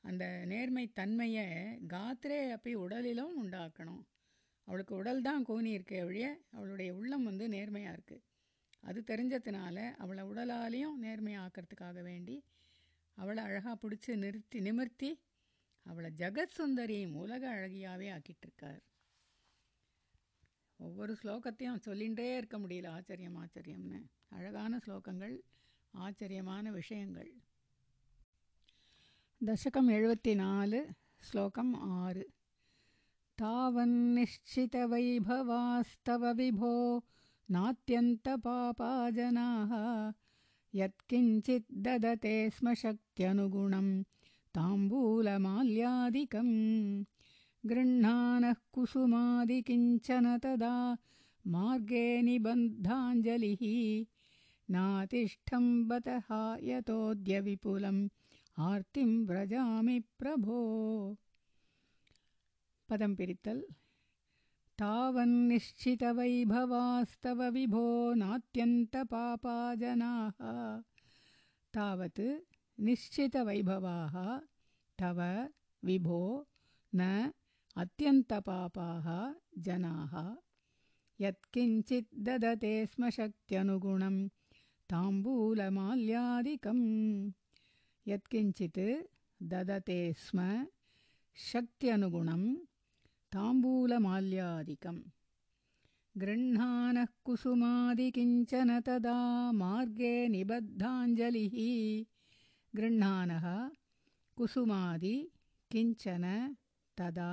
அந்த 0.05 0.25
நேர்மைத்தன்மையை 0.49 1.47
காத்திரே 1.89 2.51
அப்படி 2.51 2.75
உடலிலும் 2.77 3.35
உண்டாக்கணும். 3.43 4.05
அவளுக்கு 4.69 4.95
உடல் 4.97 5.23
தான் 5.23 5.45
கோணி 5.45 5.71
இருக்கே 5.77 6.05
ஒழிய 6.05 6.27
அவளுடைய 6.51 6.95
உள்ளம் 6.95 7.25
வந்து 7.25 7.49
நேர்மையாக 7.49 7.97
இருக்குது 7.97 8.25
அது 8.83 9.01
தெரிஞ்சதுனால 9.07 9.95
அவளை 9.97 10.25
உடலாலையும் 10.25 10.99
நேர்மையாக்கிறதுக்காக 11.03 12.03
வேண்டி 12.03 12.37
அவளை 13.17 13.45
அழகாக 13.45 13.77
பிடிச்சி 13.83 14.17
நிறுத்தி 14.17 14.61
நிமிர்த்தி 14.61 15.11
அவளை 15.87 16.11
ஜெகத் 16.11 16.57
சுந்தரியும் 16.59 17.15
உலக 17.15 17.43
அழகியாகவே 17.55 18.09
ஆக்கிட்டுருக்கார் 18.17 18.83
ஒவ்வொரு 20.80 21.16
ஸ்லோகத்தையும் 21.22 21.86
சொல்லிகிட்டே 21.86 22.36
இருக்க 22.36 22.58
முடியல 22.58 22.90
ஆச்சரியம் 22.90 23.36
ஆச்சரியம்னு 23.36 24.06
அழகான 24.30 24.82
ஸ்லோகங்கள் 24.86 25.40
ஆச்சரியமான 25.94 26.72
விஷயங்கள் 26.72 27.34
தசகம் 29.42 29.90
எழுபத்தி 29.90 30.36
நாலு 30.36 30.96
ஸ்லோகம் 31.24 31.98
ஆறு 31.98 32.32
तावन्निश्चितवैभवास्तव 33.38 36.34
विभो 36.34 37.04
नात्यन्तपापा 37.50 39.10
जनाः 39.10 40.14
यत्किञ्चित् 40.74 41.66
ददते 41.86 42.50
स्म 42.50 42.74
शक्त्यनुगुणं 42.74 44.04
ताम्बूलमाल्यादिकं 44.56 46.50
गृह्णानः 47.67 48.55
कुसुमादिकिञ्चन 48.73 50.27
तदा 50.43 50.75
मार्गे 51.47 52.23
निबन्धाञ्जलिः 52.23 53.63
नातिष्ठं 54.75 55.65
बतः 55.89 56.29
यतोऽद्य 56.69 57.41
विपुलम् 57.41 58.09
आर्तिं 58.69 59.11
व्रजामि 59.27 59.99
प्रभो। 60.19 60.61
पदं 62.89 63.13
पिरितल् 63.17 63.63
तावन्निश्चितवैभवास्तव 64.79 67.41
विभो 67.51 68.15
नात्यन्तपापा 68.23 69.57
जनाः 69.75 70.39
तावत् 71.75 72.21
निश्चितवैभवाः 72.81 74.15
तव 75.01 75.21
विभो 75.85 76.23
न 76.95 77.33
अत्यन्तपापाः 77.83 79.07
जनाः 79.65 80.15
यत्किञ्चित् 81.25 82.09
ददते 82.27 82.73
स्म 82.93 83.11
शक्त्यनुगुणं 83.17 84.17
ताम्बूलमाल्यादिकं 84.91 86.81
यत्किञ्चित् 88.11 88.81
ददते 89.53 90.01
स्म 90.25 90.39
शक्त्यनुगुणं 91.51 92.43
ताम्बूलमाल्यादिकं 93.35 94.99
गृह्णानः 96.23 97.11
कुसुमादिकिञ्चन 97.27 98.71
तदा 98.87 99.19
मार्गे 99.61 100.15
निबद्धाञ्जलिः। 100.35 101.57
गृह्णानः 102.77 103.47
कुसुमादि 104.37 105.17
किञ्चन 105.73 106.25
तदा 106.99 107.31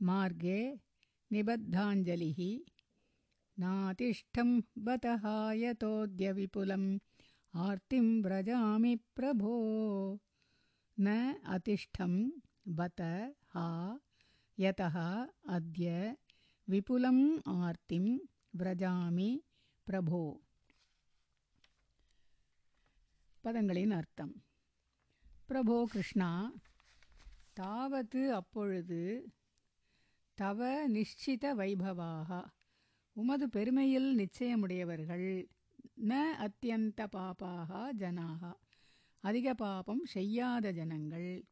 मार्गे 0.00 0.60
निबद्धाञ्जलिः 1.30 2.40
नातिष्ठं 3.58 4.50
बतः 4.86 5.24
यतोऽद्य 5.62 6.32
विपुलम् 6.38 6.88
आर्तिं 7.54 8.06
व्रजामि 8.22 8.94
प्रभो 9.16 9.56
न 10.98 11.16
अतिष्ठं 11.56 12.14
बत 12.78 13.00
हा 13.54 13.68
यतः 14.58 14.98
अद्य 15.56 16.16
विपुलम् 16.68 17.24
आर्तिं 17.58 18.04
व्रजामि 18.60 19.30
प्रभो 19.86 20.24
பதங்களின் 23.44 23.92
அர்த்தம் 23.96 24.32
பிரபோ 25.48 25.76
கிருஷ்ணா 25.92 26.30
தாவது 27.58 28.22
அப்பொழுது 28.38 28.98
தவ 30.41 30.87
நிச்சித 30.87 31.53
வைபவாக. 31.55 32.43
உமது 33.13 33.49
பெருமையில் 33.49 34.17
நிச்சயமுடையவர்கள் 34.17 35.47
ந 35.95 36.13
அத்தியந்த 36.37 37.07
பாப்பாக 37.15 37.91
ஜனாக. 37.91 38.53
அதிக 39.21 39.53
பாபம் 39.53 40.05
செய்யாத 40.05 40.71
ஜனங்கள். 40.71 41.45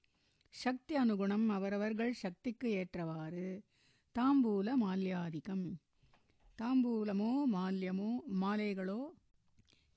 சக்தி 0.50 0.96
அனுகுணம் 0.96 1.48
அவரவர்கள் 1.48 2.14
சக்திக்கு 2.14 2.70
ஏற்றவாறு. 2.70 3.64
தாம்பூல 4.16 4.70
மால்யாதிக்கம். 4.82 5.74
தாம்பூலமோ 6.62 7.44
மால்யமோ 7.54 8.18
மாலைகளோ? 8.42 9.02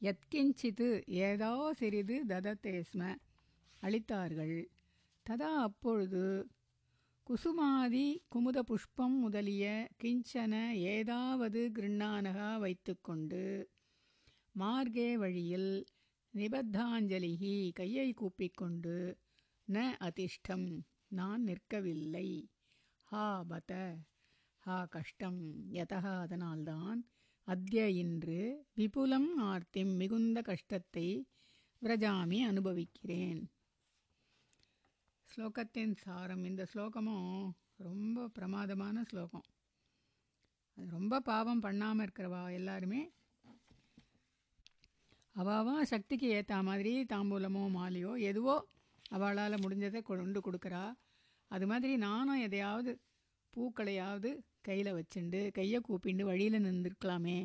எத்கிஞ்சித்து 0.03 1.03
ஏதோ 1.07 1.73
சிறிது 1.73 2.25
ததத்தேஸ்ம. 2.29 3.17
அளித்தார்கள். 3.83 4.67
ததா 5.31 5.55
அப்பொழுது 5.57 6.49
குசுமாதி 7.27 8.07
குமுத 8.29 8.59
புஷ்பம் 8.63 9.15
முதலிய 9.21 9.65
கிஞ்சன 10.01 10.55
ஏதாவது 10.93 11.61
கிருண்ணானகா 11.73 12.49
வைத்துக்கொண்டு 12.57 13.43
மார்கே 14.55 15.07
வழியில் 15.17 15.71
நிபத்தாஞ்சலிகி 16.35 17.55
கையை 17.73 18.09
கூப்பிக்கொண்டு 18.13 18.97
ந 19.69 19.85
அதிஷ்டம் 20.01 20.67
நான் 21.11 21.43
நிற்கவில்லை. 21.43 22.29
ஹா 23.09 23.27
பத 23.45 23.71
ஹா 24.67 24.79
கஷ்டம் 24.91 25.41
யதா 25.71 26.03
அதனால்தான் 26.17 27.01
அத்ய 27.49 27.89
இன்று 27.97 28.41
விபுலம் 28.77 29.33
ஆர்த்திம் 29.49 29.95
மிகுந்த 29.97 30.41
கஷ்டத்தை 30.43 31.09
விரஜாமி 31.83 32.41
அனுபவிக்கிறேன். 32.45 33.43
ஸ்லோகத்தின் 35.35 35.92
சாரம். 36.01 36.42
இந்த 36.45 36.62
ஸ்லோகமும் 36.71 37.51
ரொம்ப 37.77 38.25
பிரமாதமான 38.29 39.05
ஸ்லோகம். 39.11 39.45
அது 40.77 40.87
ரொம்ப 40.90 41.21
பாவம் 41.21 41.62
பண்ணாமல் 41.66 42.05
இருக்கிறவா 42.07 42.40
எல்லாருமே? 42.53 43.01
அவாவா 45.37 45.75
சக்திக்கு 45.92 46.27
ஏற்ற 46.38 46.57
மாதிரி 46.62 46.92
தாம்பூலமோ 47.12 47.62
மாலையோ 47.77 48.12
எதுவோ 48.31 48.57
அவளால் 49.11 49.62
முடிஞ்சதை 49.64 50.03
கொண்டு 50.03 50.42
கொடுக்குறா. 50.49 50.85
அது 51.51 51.66
மாதிரி 51.66 51.95
நானும் 51.97 52.42
எதையாவது 52.49 52.92
பூக்களையாவது 53.55 54.31
கையில் 54.68 54.97
வச்சுண்டு 54.99 55.40
கையை 55.59 55.81
கூப்பிண்டு 55.88 56.23
வழியில் 56.31 56.64
நின்றுருக்கலாமே 56.66 57.38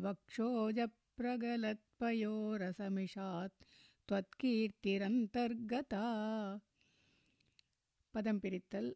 वक्षोजप्रगलत् 0.00 1.87
वक्षोजप्रगलत्पयोरसमिषात् 2.02 3.64
त्वत्कीर्तिरन्तर्गता। 4.08 6.04
पदं 8.14 8.38
पिरित्तल्। 8.42 8.90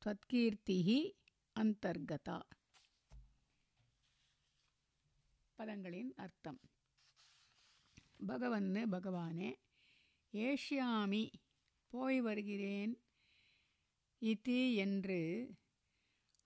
त्वत्कीर्तिः 0.02 0.90
அந்தர்கதா 1.56 2.38
பதங்களின் 5.60 6.12
அர்த்தம் 6.18 6.60
பகவன்னு 8.28 8.84
பகவானே 8.92 9.52
ஏஷ்யாமி 10.34 11.24
போய் 11.94 12.20
வருகிறேன் 12.20 12.94
இதி 14.23 14.75
என்று 14.75 15.21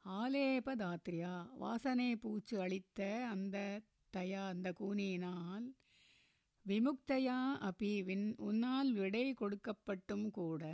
ஆலேபதாத்ரியா 0.04 1.56
வாசனை 1.56 2.16
பூச்சு 2.16 2.60
அளித்த 2.60 3.00
அந்த 3.30 3.56
தயா 4.16 4.42
அந்த 4.48 4.72
கூனியினால் 4.80 5.66
விமுக்தையா 6.66 7.36
அப்பி 7.68 8.04
வின் 8.04 8.34
உன்னால் 8.38 8.92
விடை 8.92 9.34
கொடுக்கப்பட்டும் 9.34 10.30
கூட 10.30 10.64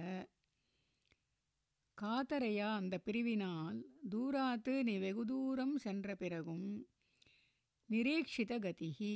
காத்தரையா 1.98 2.68
அந்த 2.74 3.00
பிரிவினால் 3.04 3.78
தூராத்து 4.11 4.83
நீ 4.83 4.98
வெகு 4.98 5.24
தூரம் 5.24 5.76
சென்ற 5.76 6.14
பிறகும் 6.14 6.66
நிரீட்சித 7.88 8.52
கதிகி. 8.59 9.14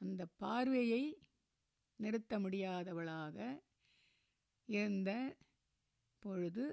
அந்த 0.00 0.26
பார்வையை 0.36 1.02
நிறுத்த 1.98 2.38
முடியாதவளாக 2.38 3.36
இருந்த 4.68 5.10
பொழுது 6.22 6.66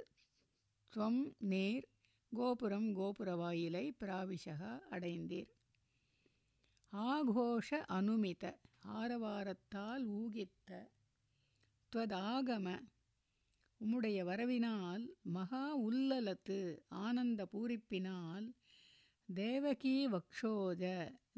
துவம் 0.94 1.22
நேர் 1.52 1.86
கோபுரம் 2.32 2.90
கோபுர 2.94 3.30
வாயிலை 3.36 3.86
பிராவிஷக 4.00 4.62
அடைந்தீர். 4.92 5.52
ஆகோஷ 6.94 7.70
அனுமித 7.98 8.44
ஆரவாரத்தால் 9.00 10.06
ஊகித்த 10.20 10.70
துவதாகம 11.92 12.68
உம்முடைய 13.82 14.20
வரவினால் 14.24 15.04
மகா 15.36 15.66
உல்லலத்து 15.80 16.58
ஆனந்த 17.04 17.42
பூரிப்பினால் 17.54 18.48
தேவகி 19.30 19.96
வக்ஷோஜ 20.08 20.84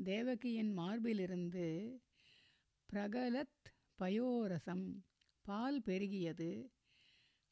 தேவகியின் 0.03 0.71
மார்பிலிருந்து 0.77 1.67
பிரகலத் 2.89 3.67
பயோரசம் 3.99 4.85
பால் 5.45 5.81
பெருகியது. 5.85 6.51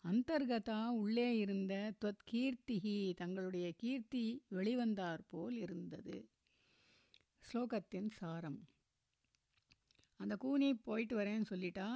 அந்தர்கதா 0.03 0.87
உள்ளே 0.87 1.37
இருந்த 1.37 1.73
துவத் 2.01 2.23
கீர்த்திகி 2.31 3.13
தங்களுடைய 3.13 3.71
கீர்த்தி 3.71 4.45
வெளிவந்தாற்போல் 4.49 5.55
இருந்தது. 5.55 6.29
ஸ்லோகத்தின் 7.47 8.09
சாரம். 8.11 8.59
அந்த 10.19 10.35
கூனி 10.35 10.75
போயிட்டு 10.87 11.15
வரேன்னு 11.19 11.49
சொல்லிட்டா 11.49 11.89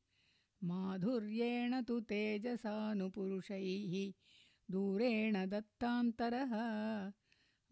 माधुर्येण 0.71 1.83
तु 1.89 2.01
तेजसानुपुरुषैः 2.13 3.93
दूरेण 4.73 5.37
दत्तान्तरः। 5.53 6.55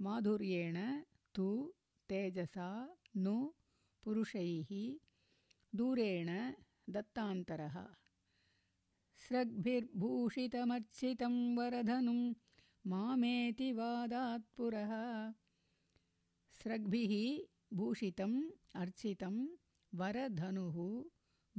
माधुर्येण 0.00 0.76
तु 1.34 1.48
तेजसा 2.10 2.68
नु 3.16 3.36
पुरुषैः 4.04 4.70
दूरेण 5.78 6.30
दत्तान्तरः। 6.90 7.78
स्रग्भिर्भूषितमर्चितं 9.28 11.56
वरधनुं 11.56 12.34
मामेति 12.86 13.72
वादात् 13.72 14.42
पुरः। 14.56 14.92
स्रग्भिः 16.60 17.14
भूषितम् 17.76 18.50
अर्चितं 18.74 19.48
वरधनुः 19.94 21.04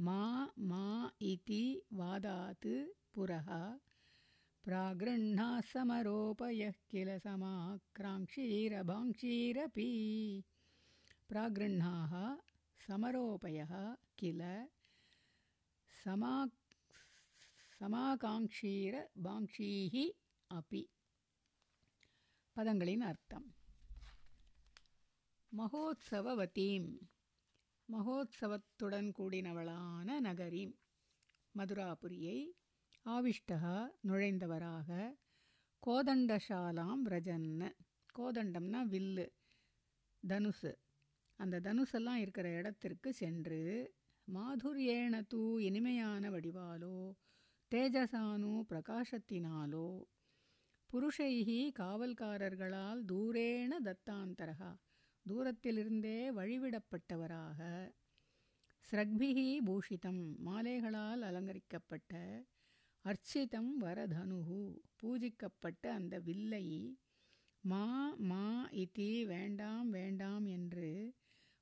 मा 0.04 0.52
मा 0.58 1.10
इति 1.22 1.82
वादात् 1.92 2.66
पुरः। 3.14 3.78
प्रागृह्णाः 4.64 5.60
समरोपयः 5.60 6.72
किल 6.90 7.18
समाक्राङ्क्षीरभाङ्क्षीरपि। 7.18 9.90
प्रागृह्णाः 11.28 12.36
समरोपयः 12.86 13.96
किल 14.18 14.42
समा 16.04 16.46
சமாகாங்ஷீர 17.80 19.06
அபி. 20.54 20.86
பதங்களின் 22.56 23.00
அர்த்தம். 23.00 23.54
மகோத்சவவதீம். 25.56 27.00
மகோத்சவத்துடன் 27.92 29.12
கூடினவளான 29.18 30.20
நகரீம். 30.20 30.74
மதுராபுரியை 31.58 32.52
ஆவிஷ்டகா 33.04 33.88
நுழைந்தவராக 34.06 35.16
கோதண்டசாலாம் 35.86 37.02
ரஜன்ன. 37.04 37.72
கோதண்டம்னா 38.18 38.84
வில்லு 38.86 39.28
தனுசு. 40.28 40.74
அந்த 41.36 41.60
தனுசெல்லாம் 41.60 42.14
இருக்கிற 42.14 42.48
இடத்திற்கு 42.48 43.12
சென்று 43.12 43.94
மாதுரியேன 44.34 45.26
தூ 45.26 45.58
இனிமையான 45.60 46.30
வடிவாலோ 46.30 47.12
தேஜசானு 47.72 48.52
பிரகாசத்தினாலோ 48.70 49.88
புருஷைகி 50.90 51.58
காவல்காரர்களால் 51.78 53.00
தூரேண 53.04 53.72
தத்தாந்தரகா 53.84 54.70
தூரத்திலிருந்தே 55.26 56.16
வழிவிடப்பட்டவராக 56.30 57.60
ஸ்ரக்பிகி 58.84 59.60
பூஷிதம் 59.66 60.22
மாலைகளால் 60.38 61.22
அலங்கரிக்கப்பட்ட 61.22 62.14
அர்ச்சிதம் 63.04 63.72
வரதனுகு 63.82 64.60
பூஜிக்கப்பட்ட 64.96 65.84
அந்த 65.92 66.18
வில்லை. 66.18 66.66
மா 67.64 67.84
மா 68.22 68.44
இத்தி 68.72 69.26
வேண்டாம் 69.26 69.90
வேண்டாம் 69.90 70.44
என்று 70.46 70.90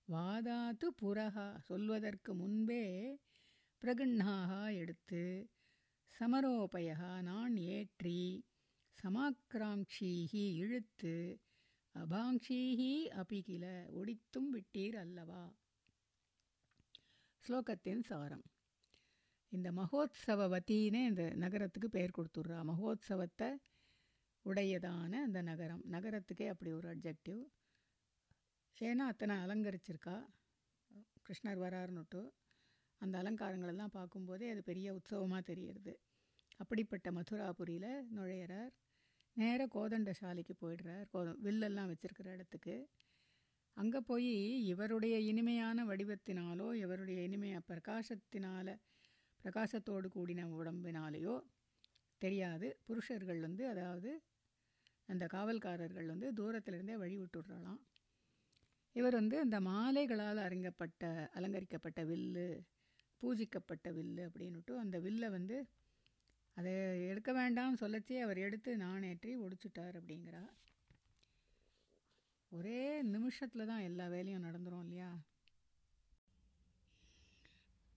வாதாத்து 0.08 0.88
புறகா 1.02 1.48
சொல்வதற்கு 1.60 2.34
முன்பே 2.34 2.84
பிரகண்ணாக 3.82 4.74
எடுத்து 4.74 5.22
சமரோபயா 6.20 7.22
நான் 7.22 7.56
ஏற்றி 7.56 8.44
சமாக்ராங்ஷீஹி 8.98 10.54
இழுத்து 10.54 11.40
அபாங்ஷீஹி 11.94 12.94
அபிகில 13.20 13.64
ஒடித்தும் 13.98 14.48
விட்டீர் 14.52 14.96
அல்லவா? 14.96 15.42
ஸ்லோகத்தின் 17.44 18.02
சாரம். 18.02 18.42
இந்த 19.48 19.72
மகோத்சவவத்தின்னு 19.72 21.04
இந்த 21.06 21.32
நகரத்துக்கு 21.34 21.88
பெயர் 21.88 22.16
கொடுத்துட்றா. 22.18 22.58
மகோத்சவத்தை 22.64 23.56
உடையதான 24.44 25.12
அந்த 25.12 25.42
நகரம். 25.42 25.84
நகரத்துக்கே 25.90 26.46
அப்படி 26.46 26.72
ஒரு 26.72 26.90
அப்ஜெக்டிவ் 26.94 27.42
ஏன்னா 28.80 29.06
அத்தனை 29.12 29.36
அலங்கரிச்சிருக்கா. 29.36 30.18
கிருஷ்ணர் 31.26 31.62
வராருன்னுட்டு. 31.66 32.22
அந்த 33.00 33.22
அலங்காரங்களெல்லாம் 33.22 33.96
பார்க்கும்போதே 33.98 34.50
அது 34.50 34.62
பெரிய 34.62 34.94
உற்சவமாக 34.94 35.42
தெரியுது 35.52 35.92
அப்படிப்பட்ட 36.60 37.08
மதுராபுரியில் 37.12 37.90
நுழையிறார். 38.16 38.72
நேராக 39.36 39.70
கோதண்ட 39.74 40.10
சாலைக்கு 40.12 40.54
போயிடுறார். 40.62 41.04
கோ 41.12 41.20
வில்லெல்லாம் 41.44 41.90
வச்சுருக்கிற 41.90 42.28
இடத்துக்கு. 42.32 42.76
அங்கே 43.76 44.00
போய் 44.00 44.30
இவருடைய 44.64 45.16
இனிமையான 45.30 45.84
வடிவத்தினாலோ 45.84 46.68
இவருடைய 46.74 47.18
இனிமைய 47.28 47.58
பிரகாசத்தினால 47.68 48.68
பிரகாசத்தோடு 49.40 50.08
கூடின 50.08 50.46
உடம்பினாலேயோ 50.54 51.36
தெரியாது. 52.22 52.68
புருஷர்கள் 52.86 53.40
வந்து 53.40 53.64
அதாவது 53.68 54.10
அந்த 55.08 55.24
காவல்காரர்கள் 55.26 56.06
வந்து 56.06 56.28
தூரத்திலிருந்தே 56.32 56.96
வழி 56.96 57.16
விட்டுடுறலாம் 57.18 57.80
இவர் 58.96 59.14
வந்து 59.14 59.36
அந்த 59.38 59.56
மாலைகளால் 59.60 60.40
அரங்கப்பட்ட 60.46 61.02
அலங்கரிக்கப்பட்ட 61.34 62.00
வில்லு 62.04 62.46
பூஜிக்கப்பட்ட 63.22 63.88
வில்லு 63.92 64.22
அப்படின்னுட்டு 64.28 64.72
அந்த 64.76 64.96
வில்லை 64.98 65.28
வந்து 65.28 65.56
அதை 66.57 66.99
எடுக்க 67.09 67.33
வேண்டாம்னு 67.33 67.79
சொல்லச்சே 67.79 68.21
அவர் 68.21 68.37
எடுத்து 68.37 68.77
நாணேற்றி 68.77 69.37
ஒடிச்சுட்டார் 69.37 69.99
அப்படிங்கிறா 69.99 70.47
ஒரே 72.51 73.01
நிமிஷத்தில் 73.07 73.65
தான் 73.65 73.81
எல்லா 73.81 74.07
வேலையும் 74.07 74.43
நடந்துரும் 74.43 74.83
இல்லையா 74.83 75.15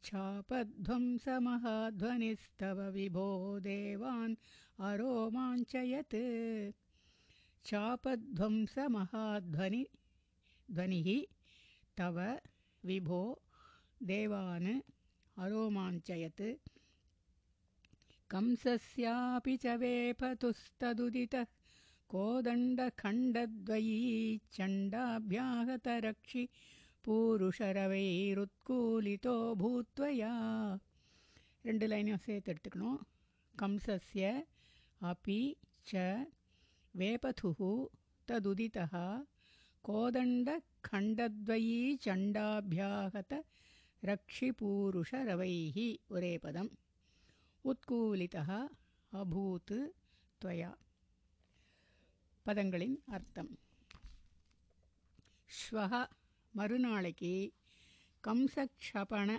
चापध्वंसमहाध्वनिस्तव 0.05 2.81
विभो 2.97 3.29
देवान् 3.61 4.35
अरोमाञ्चयत्। 4.89 6.17
चापध्वंसमहाध्वनि 7.65 9.83
ध्वनिः 10.71 11.09
तव 11.99 12.19
विभो 12.85 13.23
देवान् 14.03 14.71
अरोमाञ्चयत्। 15.43 16.43
कंसस्यापि 18.31 19.57
च 19.57 19.67
वेपतुस्तदुदितः 19.83 21.47
कोदण्डखण्डद्वयी 22.13 23.97
चण्डाभ्याहतरक्षि 24.53 26.43
பூருஷரவைருத்கூலிதோ 27.09 29.53
பூத்வயா 29.59 30.77
ரெண்டு 31.63 31.87
லைனையும் 31.87 32.17
சேர்த்து 32.17 32.53
எடுத்துக்கணும். 32.53 32.99
கம்சஸ்ய 33.59 34.45
அபி 35.03 35.55
ச 35.93 36.25
வேபதுஹு 36.99 37.87
ததுதிதः 38.27 39.25
கோதண்டகண்டத்வயீ 39.89 41.97
சண்டாபியாகத 42.05 43.41
ரக்ஷிபூருஷரவைः 44.03 45.97
ஒரே 46.09 46.39
பதம். 46.39 46.79
உத்கூலிதः 47.65 48.67
அபூத் 49.13 49.89
துவயா. 50.45 50.75
பதங்களின் 52.47 52.97
அர்த்தம். 53.07 53.59
ஸ்வஹ 55.47 56.07
மறுநாளைக்கு 56.51 57.53
கம்சக்ஷபண 58.29 59.39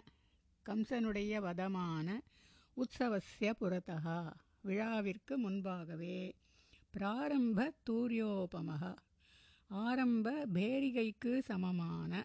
கம்சனுடைய 0.66 1.34
வதமான 1.40 2.20
உற்சவசிய 2.74 3.54
புறத்தகா 3.60 4.34
விழாவிற்கு 4.62 5.38
முன்பாகவே 5.38 6.36
பிராரம்ப 6.98 7.72
தூரியோபமக 7.90 8.96
ஆரம்ப 9.68 10.48
பேரிகைக்கு 10.54 11.40
சமமான 11.40 12.24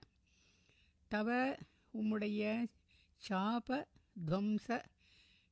தவ 1.08 1.56
உம்முடைய 1.94 2.66
சாப 3.28 3.86
துவம்ச 4.26 4.82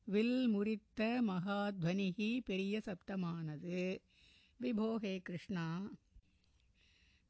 வில் 0.04 0.48
முறித்த 0.48 1.20
மகாத்வனிகி 1.26 2.40
பெரிய 2.44 2.80
சப்தமானது. 2.84 4.00
விபோகே 4.60 5.18
கிருஷ்ணா. 5.18 5.90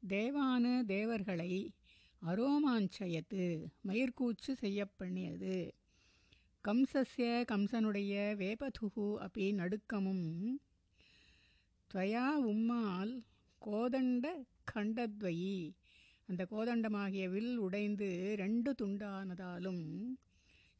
தேவானு 0.07 0.83
தேவர்களை 0.85 1.71
அரோமாஞ்சயத்து 2.25 3.45
மயிர்கூச்சு 3.87 4.51
செய்யப்பண்ணியது. 4.61 5.71
கம்சஸ்ய 6.63 7.29
கம்சனுடைய 7.51 8.13
வேபதுகு 8.41 9.15
அப்படி 9.15 9.53
நடுக்கமும் 9.53 10.27
துவயா 11.91 12.27
உம்மால் 12.51 13.13
கோதண்ட 13.61 14.25
கண்டத்வயி. 14.73 15.73
அந்த 16.27 16.47
கோதண்டமாகிய 16.51 17.29
வில் 17.29 17.57
உடைந்து 17.57 18.35
ரெண்டு 18.37 18.75
துண்டானதாலும் 18.81 20.15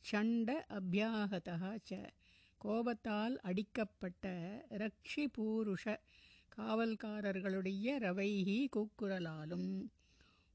சண்ட 0.05 0.65
அபியாகதா 0.69 1.77
ச 1.89 2.09
கோபத்தால் 2.57 3.39
அடிக்கப்பட்ட 3.39 4.31
ரக்ஷி 4.69 5.25
பூருஷ 5.37 5.95
காவல்காரர்களுடைய 6.57 7.97
ரவைகி 7.99 8.67
கூக்குரலாலும். 8.75 9.69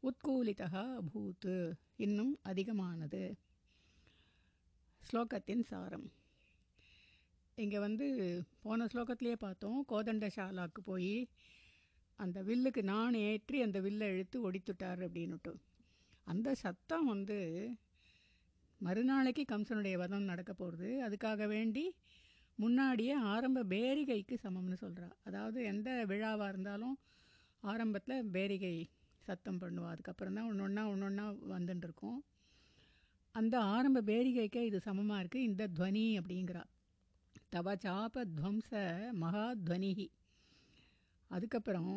உத்கூலிதா 0.02 1.00
அபூத் 1.00 1.76
இன்னும் 1.96 2.38
அதிகமானது. 2.42 3.38
ஸ்லோகத்தின் 5.00 5.62
சாரம். 5.62 6.12
இங்கே 7.54 7.78
வந்து 7.78 8.06
போன 8.60 8.84
ஸ்லோகத்திலே 8.84 9.34
பார்த்தோம் 9.34 9.84
கோதண்டசாலாக்கு 9.88 10.80
போய் 10.84 11.28
அந்த 12.16 12.42
வில்லுக்கு 12.42 12.82
நான் 12.82 13.14
ஏற்றி 13.14 13.62
அந்த 13.62 13.80
வில்லை 13.80 14.08
இழுத்து 14.08 14.50
ஒடித்துட்டார் 14.50 15.02
அப்படின்னுட்டு. 15.06 15.54
அந்த 16.24 16.54
சத்தம் 16.54 17.06
வந்து 17.06 17.38
மறுநாளைக்கு 18.78 19.44
கம்சனுடைய 19.44 19.96
வதம் 19.96 20.22
நடக்க 20.22 20.52
போகிறது 20.52 21.08
அதுக்காக 21.08 21.46
வேண்டி 21.46 21.94
முன்னாடியே 22.54 23.12
ஆரம்ப 23.12 23.64
பேரிகைக்கு 23.64 24.36
சமம்னு 24.42 24.76
சொல்கிறா 24.80 25.10
அதாவது 25.22 25.64
எந்த 25.64 26.04
விழாவாக 26.06 26.48
இருந்தாலும் 26.48 26.98
ஆரம்பத்தில் 27.62 28.30
பேரிகை 28.30 28.90
சத்தம் 29.28 29.60
பண்ணுவோம் 29.60 29.92
அதுக்கப்புறம் 29.92 30.36
தான் 30.38 30.48
ஒன்று 30.50 30.64
ஒன்றா 30.66 30.84
ஒன்று 30.88 31.06
ஒன்றா 31.08 31.26
வந்துட்டுருக்கோம் 31.54 32.18
அந்த 33.34 33.54
ஆரம்ப 33.74 33.98
பேரிகைக்கே 34.10 34.62
இது 34.68 34.78
சமமாக 34.86 35.22
இருக்குது 35.22 35.48
இந்த 35.50 35.64
துவனி 35.78 36.04
அப்படிங்கிறா. 36.20 36.62
தவ 37.54 37.74
சாப 37.84 38.24
துவம்ச 38.38 38.70
மகாத்வனிகி 39.22 40.08
அதுக்கப்புறம் 41.30 41.94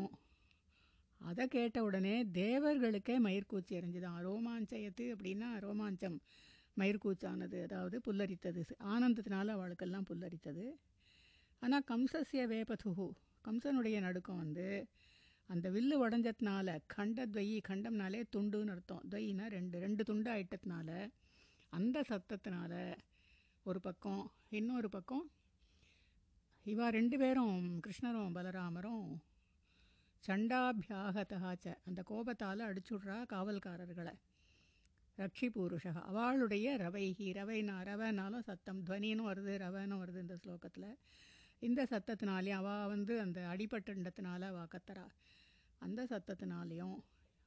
அதை 1.22 1.46
கேட்ட 1.48 1.78
உடனே 1.88 2.14
தேவர்களுக்கே 2.40 3.16
மயிர்கூச்சி 3.26 3.74
எறிஞ்சுதான் 3.80 4.22
ரோமாஞ்சயத்து 4.28 5.06
அப்படின்னா 5.16 5.50
ரோமாஞ்சம் 5.66 6.18
மயிர்கூச்சானது 6.78 7.58
அதாவது 7.68 7.98
புல்லரித்தது. 8.08 8.62
ஆனந்தத்தினால 8.94 9.56
அவளுக்கெல்லாம் 9.58 10.08
புல்லரித்தது. 10.10 10.66
ஆனால் 11.62 11.86
கம்சஸ்ய 11.92 12.44
வேபதுகு 12.54 13.08
கம்சனுடைய 13.46 13.98
நடுக்கம் 14.00 14.42
வந்து 14.44 14.68
அந்த 15.54 15.70
வில்லு 15.70 15.96
உடஞ்சதுனால 16.04 16.78
கண்டத்வயி 16.96 17.56
கண்டம்னாலே 17.70 18.22
துண்டுன்னு 18.36 18.74
அர்த்தம். 18.76 19.04
துவயினா 19.12 19.46
ரெண்டு 19.56 19.80
ரெண்டு 19.80 20.04
துண்டு 20.04 20.30
ஆயிட்டதுனால 20.32 20.90
அந்த 21.70 22.04
சத்தத்தினால 22.10 22.74
ஒரு 23.64 23.82
பக்கம் 23.82 24.24
இன்னொரு 24.50 24.90
பக்கம் 24.90 25.26
இவா 26.66 26.88
ரெண்டு 26.88 27.18
பேரும் 27.18 27.82
கிருஷ்ணரும் 27.86 28.36
பலராமரும் 28.38 29.06
சண்டாபியாகதாச்ச 30.28 31.68
அந்த 31.88 32.02
கோபத்தால் 32.04 32.68
அடிச்சுடுறா 32.68 33.18
காவல்காரர்களை. 33.34 34.14
ரக்ஷி 35.18 35.48
பூருஷா 35.56 35.94
அவளுடைய 36.10 36.68
ரவைஹி 36.78 37.28
ரவைனா 37.40 37.78
ரவனாலும் 37.90 38.48
சத்தம் 38.50 38.84
துவனின்னு 38.86 39.28
வருது 39.30 39.54
ரவனும் 39.66 40.02
வருது 40.04 40.20
இந்த 40.26 40.38
ஸ்லோகத்தில். 40.44 40.90
இந்த 41.68 41.82
சத்தத்தினாலேயும் 41.92 42.62
அவள் 42.62 42.88
வந்து 42.88 43.14
அந்த 43.22 43.40
அடிபட்டுண்டத்தினால 43.54 44.42
அவள் 44.52 44.72
கத்துறா. 44.76 45.06
அந்த 45.82 46.02
சத்தத்தினாலேயும் 46.04 46.98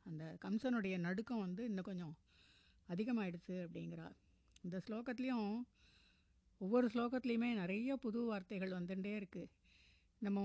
அந்த 0.06 0.24
கம்சனுடைய 0.40 0.98
நடுக்கம் 0.98 1.38
வந்து 1.38 1.64
இன்னும் 1.64 1.84
கொஞ்சம் 1.84 2.14
அதிகமாயிடுச்சு 2.88 3.56
அப்படிங்கிறா 3.66 4.08
இந்த 4.62 4.76
ஸ்லோகத்துலேயும் 4.86 5.50
ஒவ்வொரு 6.60 6.86
ஸ்லோகத்துலேயுமே 6.86 7.50
நிறைய 7.54 7.96
புது 7.96 8.20
வார்த்தைகள் 8.24 8.72
வந்துட்டே 8.72 9.12
இருக்குது 9.20 9.50
நம்ம 10.18 10.40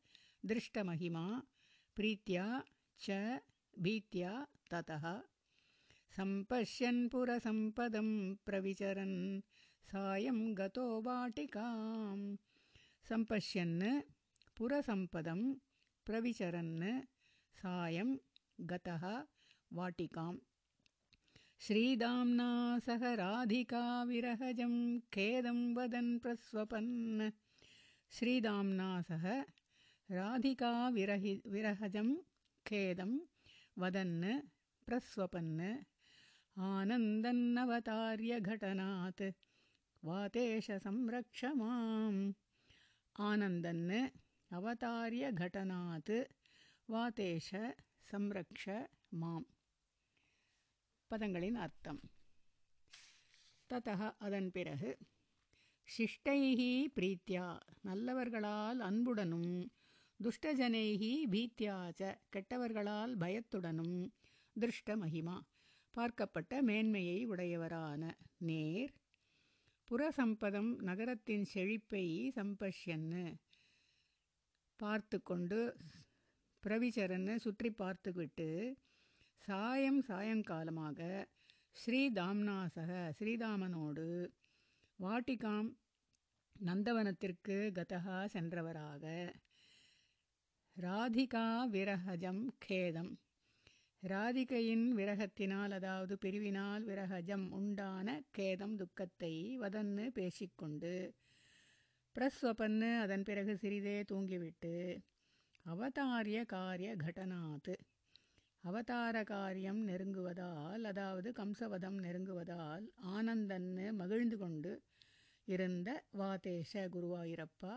दृष्टमहिमा 0.45 1.41
प्रीत्या 1.95 2.63
च 2.99 3.39
भीत्या 3.79 4.47
ततः 4.71 5.30
सम्पश्यन् 6.15 7.09
पुरसम्पदं 7.09 8.07
प्रविचरन्। 8.45 9.41
सायं 9.91 10.39
गतो 10.57 10.85
वाटिकाम्। 11.01 12.23
सम्पश्यन् 13.09 14.01
पुरसम्पदं 14.57 15.41
प्रविचरन्। 16.05 16.73
सायं 17.59 18.09
गतः 18.71 19.03
वाटिकां 19.73 20.33
श्रीदाम्ना 21.67 22.49
सह 22.85 23.03
राधिका 23.21 24.03
विरहजं 24.03 24.73
खेदं 25.13 25.59
वदन् 25.75 26.19
प्रस्वपन्। 26.19 26.91
श्रीदाम्ना 28.11 28.89
सह 29.01 29.25
राधिका 30.11 30.89
विरहि 30.89 31.33
विरहजं 31.47 32.13
खेदं 32.67 33.11
वदन् 33.77 34.39
प्रस्वपन् 34.87 35.57
आनन्दन्नवतार्यघटनात् 36.56 39.22
वातेश 40.02 40.70
संरक्ष 40.86 41.44
माम् 41.60 42.34
ஆனந்தன் 43.26 43.86
அவதாரிய 44.50 45.24
கடனாத் 45.38 46.18
வாதேஷ 46.88 47.50
சம்ரக்ஷ 48.08 48.64
மாம் 49.20 49.46
பதங்களின் 51.10 51.56
அர்த்தம் 51.56 52.00
ததா 53.70 54.14
அதன் 54.26 54.50
பிறகு 54.50 54.98
சிஷ்டைஹி 55.88 56.86
பிரீத்தியா 56.96 57.60
நல்லவர்களால் 57.82 58.80
அன்புடனும் 58.80 59.70
துஷ்டஜனைஹி 60.20 61.26
பீத்தியாச்ச 61.32 62.18
கெட்டவர்களால் 62.34 63.16
பயத்துடனும் 63.16 64.12
திருஷ்ட 64.56 64.96
மகிமா 64.96 65.42
பார்க்கப்பட்ட 65.97 66.61
மேன்மையை 66.61 67.25
உடையவரான. 67.25 68.11
நேர். 68.37 68.93
புறசம்பதம் 69.91 70.75
நகரத்தின் 70.81 71.43
செழிப்பை 71.43 72.31
சம்பஷ்யன்னு 72.35 73.23
பார்த்து 74.75 75.23
கொண்டு 75.23 75.59
பிரவிச்சரன்னு 76.63 77.35
சுற்றி 77.35 77.71
பார்த்துவிட்டு 77.71 78.77
சாயம் 79.37 80.01
சாயங்காலமாக 80.01 81.27
ஸ்ரீதாம்னாசக 81.75 82.91
ஸ்ரீதாமனோடு 83.19 84.07
வாட்டிகாம் 84.99 85.69
நந்தவனத்திற்கு 86.55 87.57
கதகா 87.77 88.17
சென்றவராக. 88.33 89.05
ராதிகா 90.75 91.45
விரகஜம் 91.71 92.47
கேதம். 92.59 93.11
ராதிகையின் 94.03 94.85
விரகத்தினால் 94.95 95.73
அதாவது 95.73 96.13
பிரிவினால் 96.15 96.83
விரகஜம் 96.83 97.45
உண்டான 97.51 98.07
கேதம் 98.31 98.75
துக்கத்தை 98.75 99.33
வதன்னு 99.59 100.05
பேசிக்கொண்டு 100.09 100.93
பிரஸ்வபன்னு 102.15 102.89
அதன் 102.99 103.23
பிறகு 103.23 103.53
சிறிதே 103.57 103.97
தூங்கிவிட்டு 104.03 104.73
அவதாரிய 105.65 106.39
காரிய 106.45 106.91
கடனாத் 106.95 107.73
அவதார 108.63 109.17
காரியம் 109.23 109.81
நெருங்குவதால் 109.87 110.83
அதாவது 110.85 111.29
கம்சவதம் 111.31 111.99
நெருங்குவதால் 112.03 112.83
ஆனந்தன்னு 113.13 113.85
மகிழ்ந்து 113.91 114.37
கொண்டு 114.37 114.73
இருந்த 115.47 115.89
வாதேஷ 116.11 116.89
குருவாயிரப்பா 116.89 117.75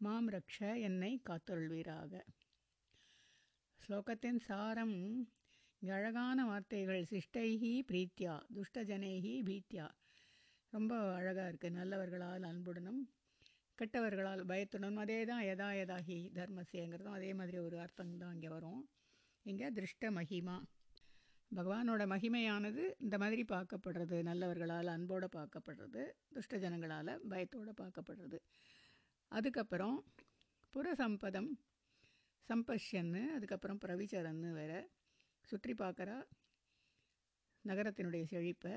மாம் 0.00 0.30
ரக்ஷ 0.30 0.58
என்னை 0.82 1.12
காத்தொள்வீராக 1.24 2.12
ஸ்லோகத்தின் 3.84 4.38
சாரம் 4.46 4.92
இங்கே 5.78 5.90
அழகான 5.96 6.44
வார்த்தைகள் 6.44 7.02
சிஷ்டைஹி 7.10 7.72
பிரீத்தியா 7.88 8.34
துஷ்டஜனைஹி 8.56 9.32
பீத்தியா. 9.48 9.86
ரொம்ப 10.72 10.92
அழகாக 11.16 11.48
இருக்குது 11.50 11.76
நல்லவர்களால் 11.78 12.44
அன்புடனும் 12.50 13.00
கெட்டவர்களால் 13.78 14.42
பயத்துடனும். 14.50 15.00
அதே 15.04 15.18
தான் 15.30 15.42
எதா 15.52 15.68
எதாகி 15.82 16.18
தர்மசேங்கிறதும் 16.38 17.16
அதே 17.18 17.30
மாதிரி 17.34 17.58
ஒரு 17.58 17.76
அர்த்தம் 17.78 18.16
தான் 18.22 18.32
இங்கே 18.32 18.48
வரும். 18.48 18.80
இங்கே 19.42 19.68
திருஷ்ட 19.70 20.12
மகிமா. 20.18 20.56
பகவானோட 21.50 22.02
மகிமையானது 22.14 22.84
இந்த 22.98 23.18
மாதிரி 23.18 23.44
பார்க்கப்படுறது. 23.54 24.22
நல்லவர்களால் 24.22 24.86
அன்போடு 24.86 25.28
பார்க்கப்படுறது 25.36 26.04
துஷ்ட 26.36 26.56
ஜனங்களால் 26.64 27.12
பயத்தோடு 27.34 27.74
பார்க்கப்படுறது. 27.82 28.40
அதுக்கப்புறம் 29.28 29.98
புறசம்பதம். 30.74 31.52
சம்பஷ்யன்னு 32.48 33.22
அதுக்கப்புறம் 33.36 33.82
பிரவிச்சரன்னு 33.84 34.50
வேற. 34.52 34.72
சுற்றி 35.44 35.72
பார்க்குறா 35.72 36.16
நகரத்தினுடைய 37.64 38.24
செழிப்பை. 38.24 38.74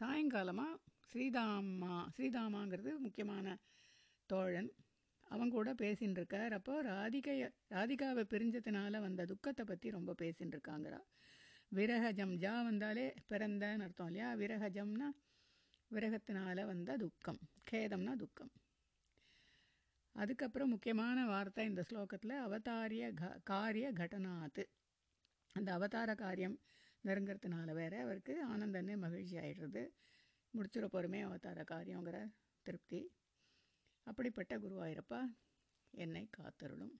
சாயங்காலமாக 0.00 0.80
ஸ்ரீதாமா 1.08 1.94
ஸ்ரீதாமாங்கிறது 2.14 2.92
முக்கியமான 2.98 3.46
தோழன். 4.30 4.70
அவங்க 5.30 5.54
கூட 5.56 5.70
பேசின்னு 5.74 6.18
இருக்கார் 6.20 6.52
அப்போ 6.52 6.74
ராதிகைய 6.82 7.44
ராதிகாவை 7.74 8.24
பிரிஞ்சதுனால 8.32 9.00
வந்த 9.00 9.24
துக்கத்தை 9.24 9.64
பற்றி 9.64 9.90
ரொம்ப 9.90 10.14
பேசின்னு 10.22 10.54
இருக்காங்கிறா 10.56 11.00
விரகஜம் 11.72 12.34
ஜா 12.42 12.54
வந்தாலே 12.64 13.06
பிறந்தன்னு 13.30 13.84
அர்த்தம் 13.86 14.06
இல்லையா? 14.06 14.28
விரகஜம்னா 14.40 15.08
விரகத்தினால 15.90 16.66
வந்த 16.66 16.96
துக்கம் 16.96 17.40
கேதம்னா 17.70 18.12
துக்கம். 18.16 18.52
அதுக்கப்புறம் 20.16 20.68
முக்கியமான 20.68 21.26
வார்த்தை 21.26 21.64
இந்த 21.66 21.82
ஸ்லோகத்தில் 21.90 22.34
அவதாரிய 22.46 23.14
க 23.14 23.40
காரிய 23.44 23.92
கடனாத்து 23.92 24.64
அந்த 25.56 25.72
அவதார 25.72 26.14
காரியம் 26.14 26.56
நெருங்கிறதுனால 27.04 27.72
வேற 27.72 27.94
அவருக்கு 28.00 28.34
ஆனந்தன்னு 28.48 28.96
மகிழ்ச்சி 28.96 29.36
ஆயிடுறது. 29.36 29.82
முடிச்சிட 30.54 30.86
போகிறோமே 30.92 31.20
அவதார 31.22 31.64
காரியங்கிற 31.64 32.18
திருப்தி. 32.62 33.00
அப்படிப்பட்ட 34.06 34.58
குருவாயிரப்பா 34.58 35.20
என்னை 35.94 36.28
காத்தருளும். 36.38 36.94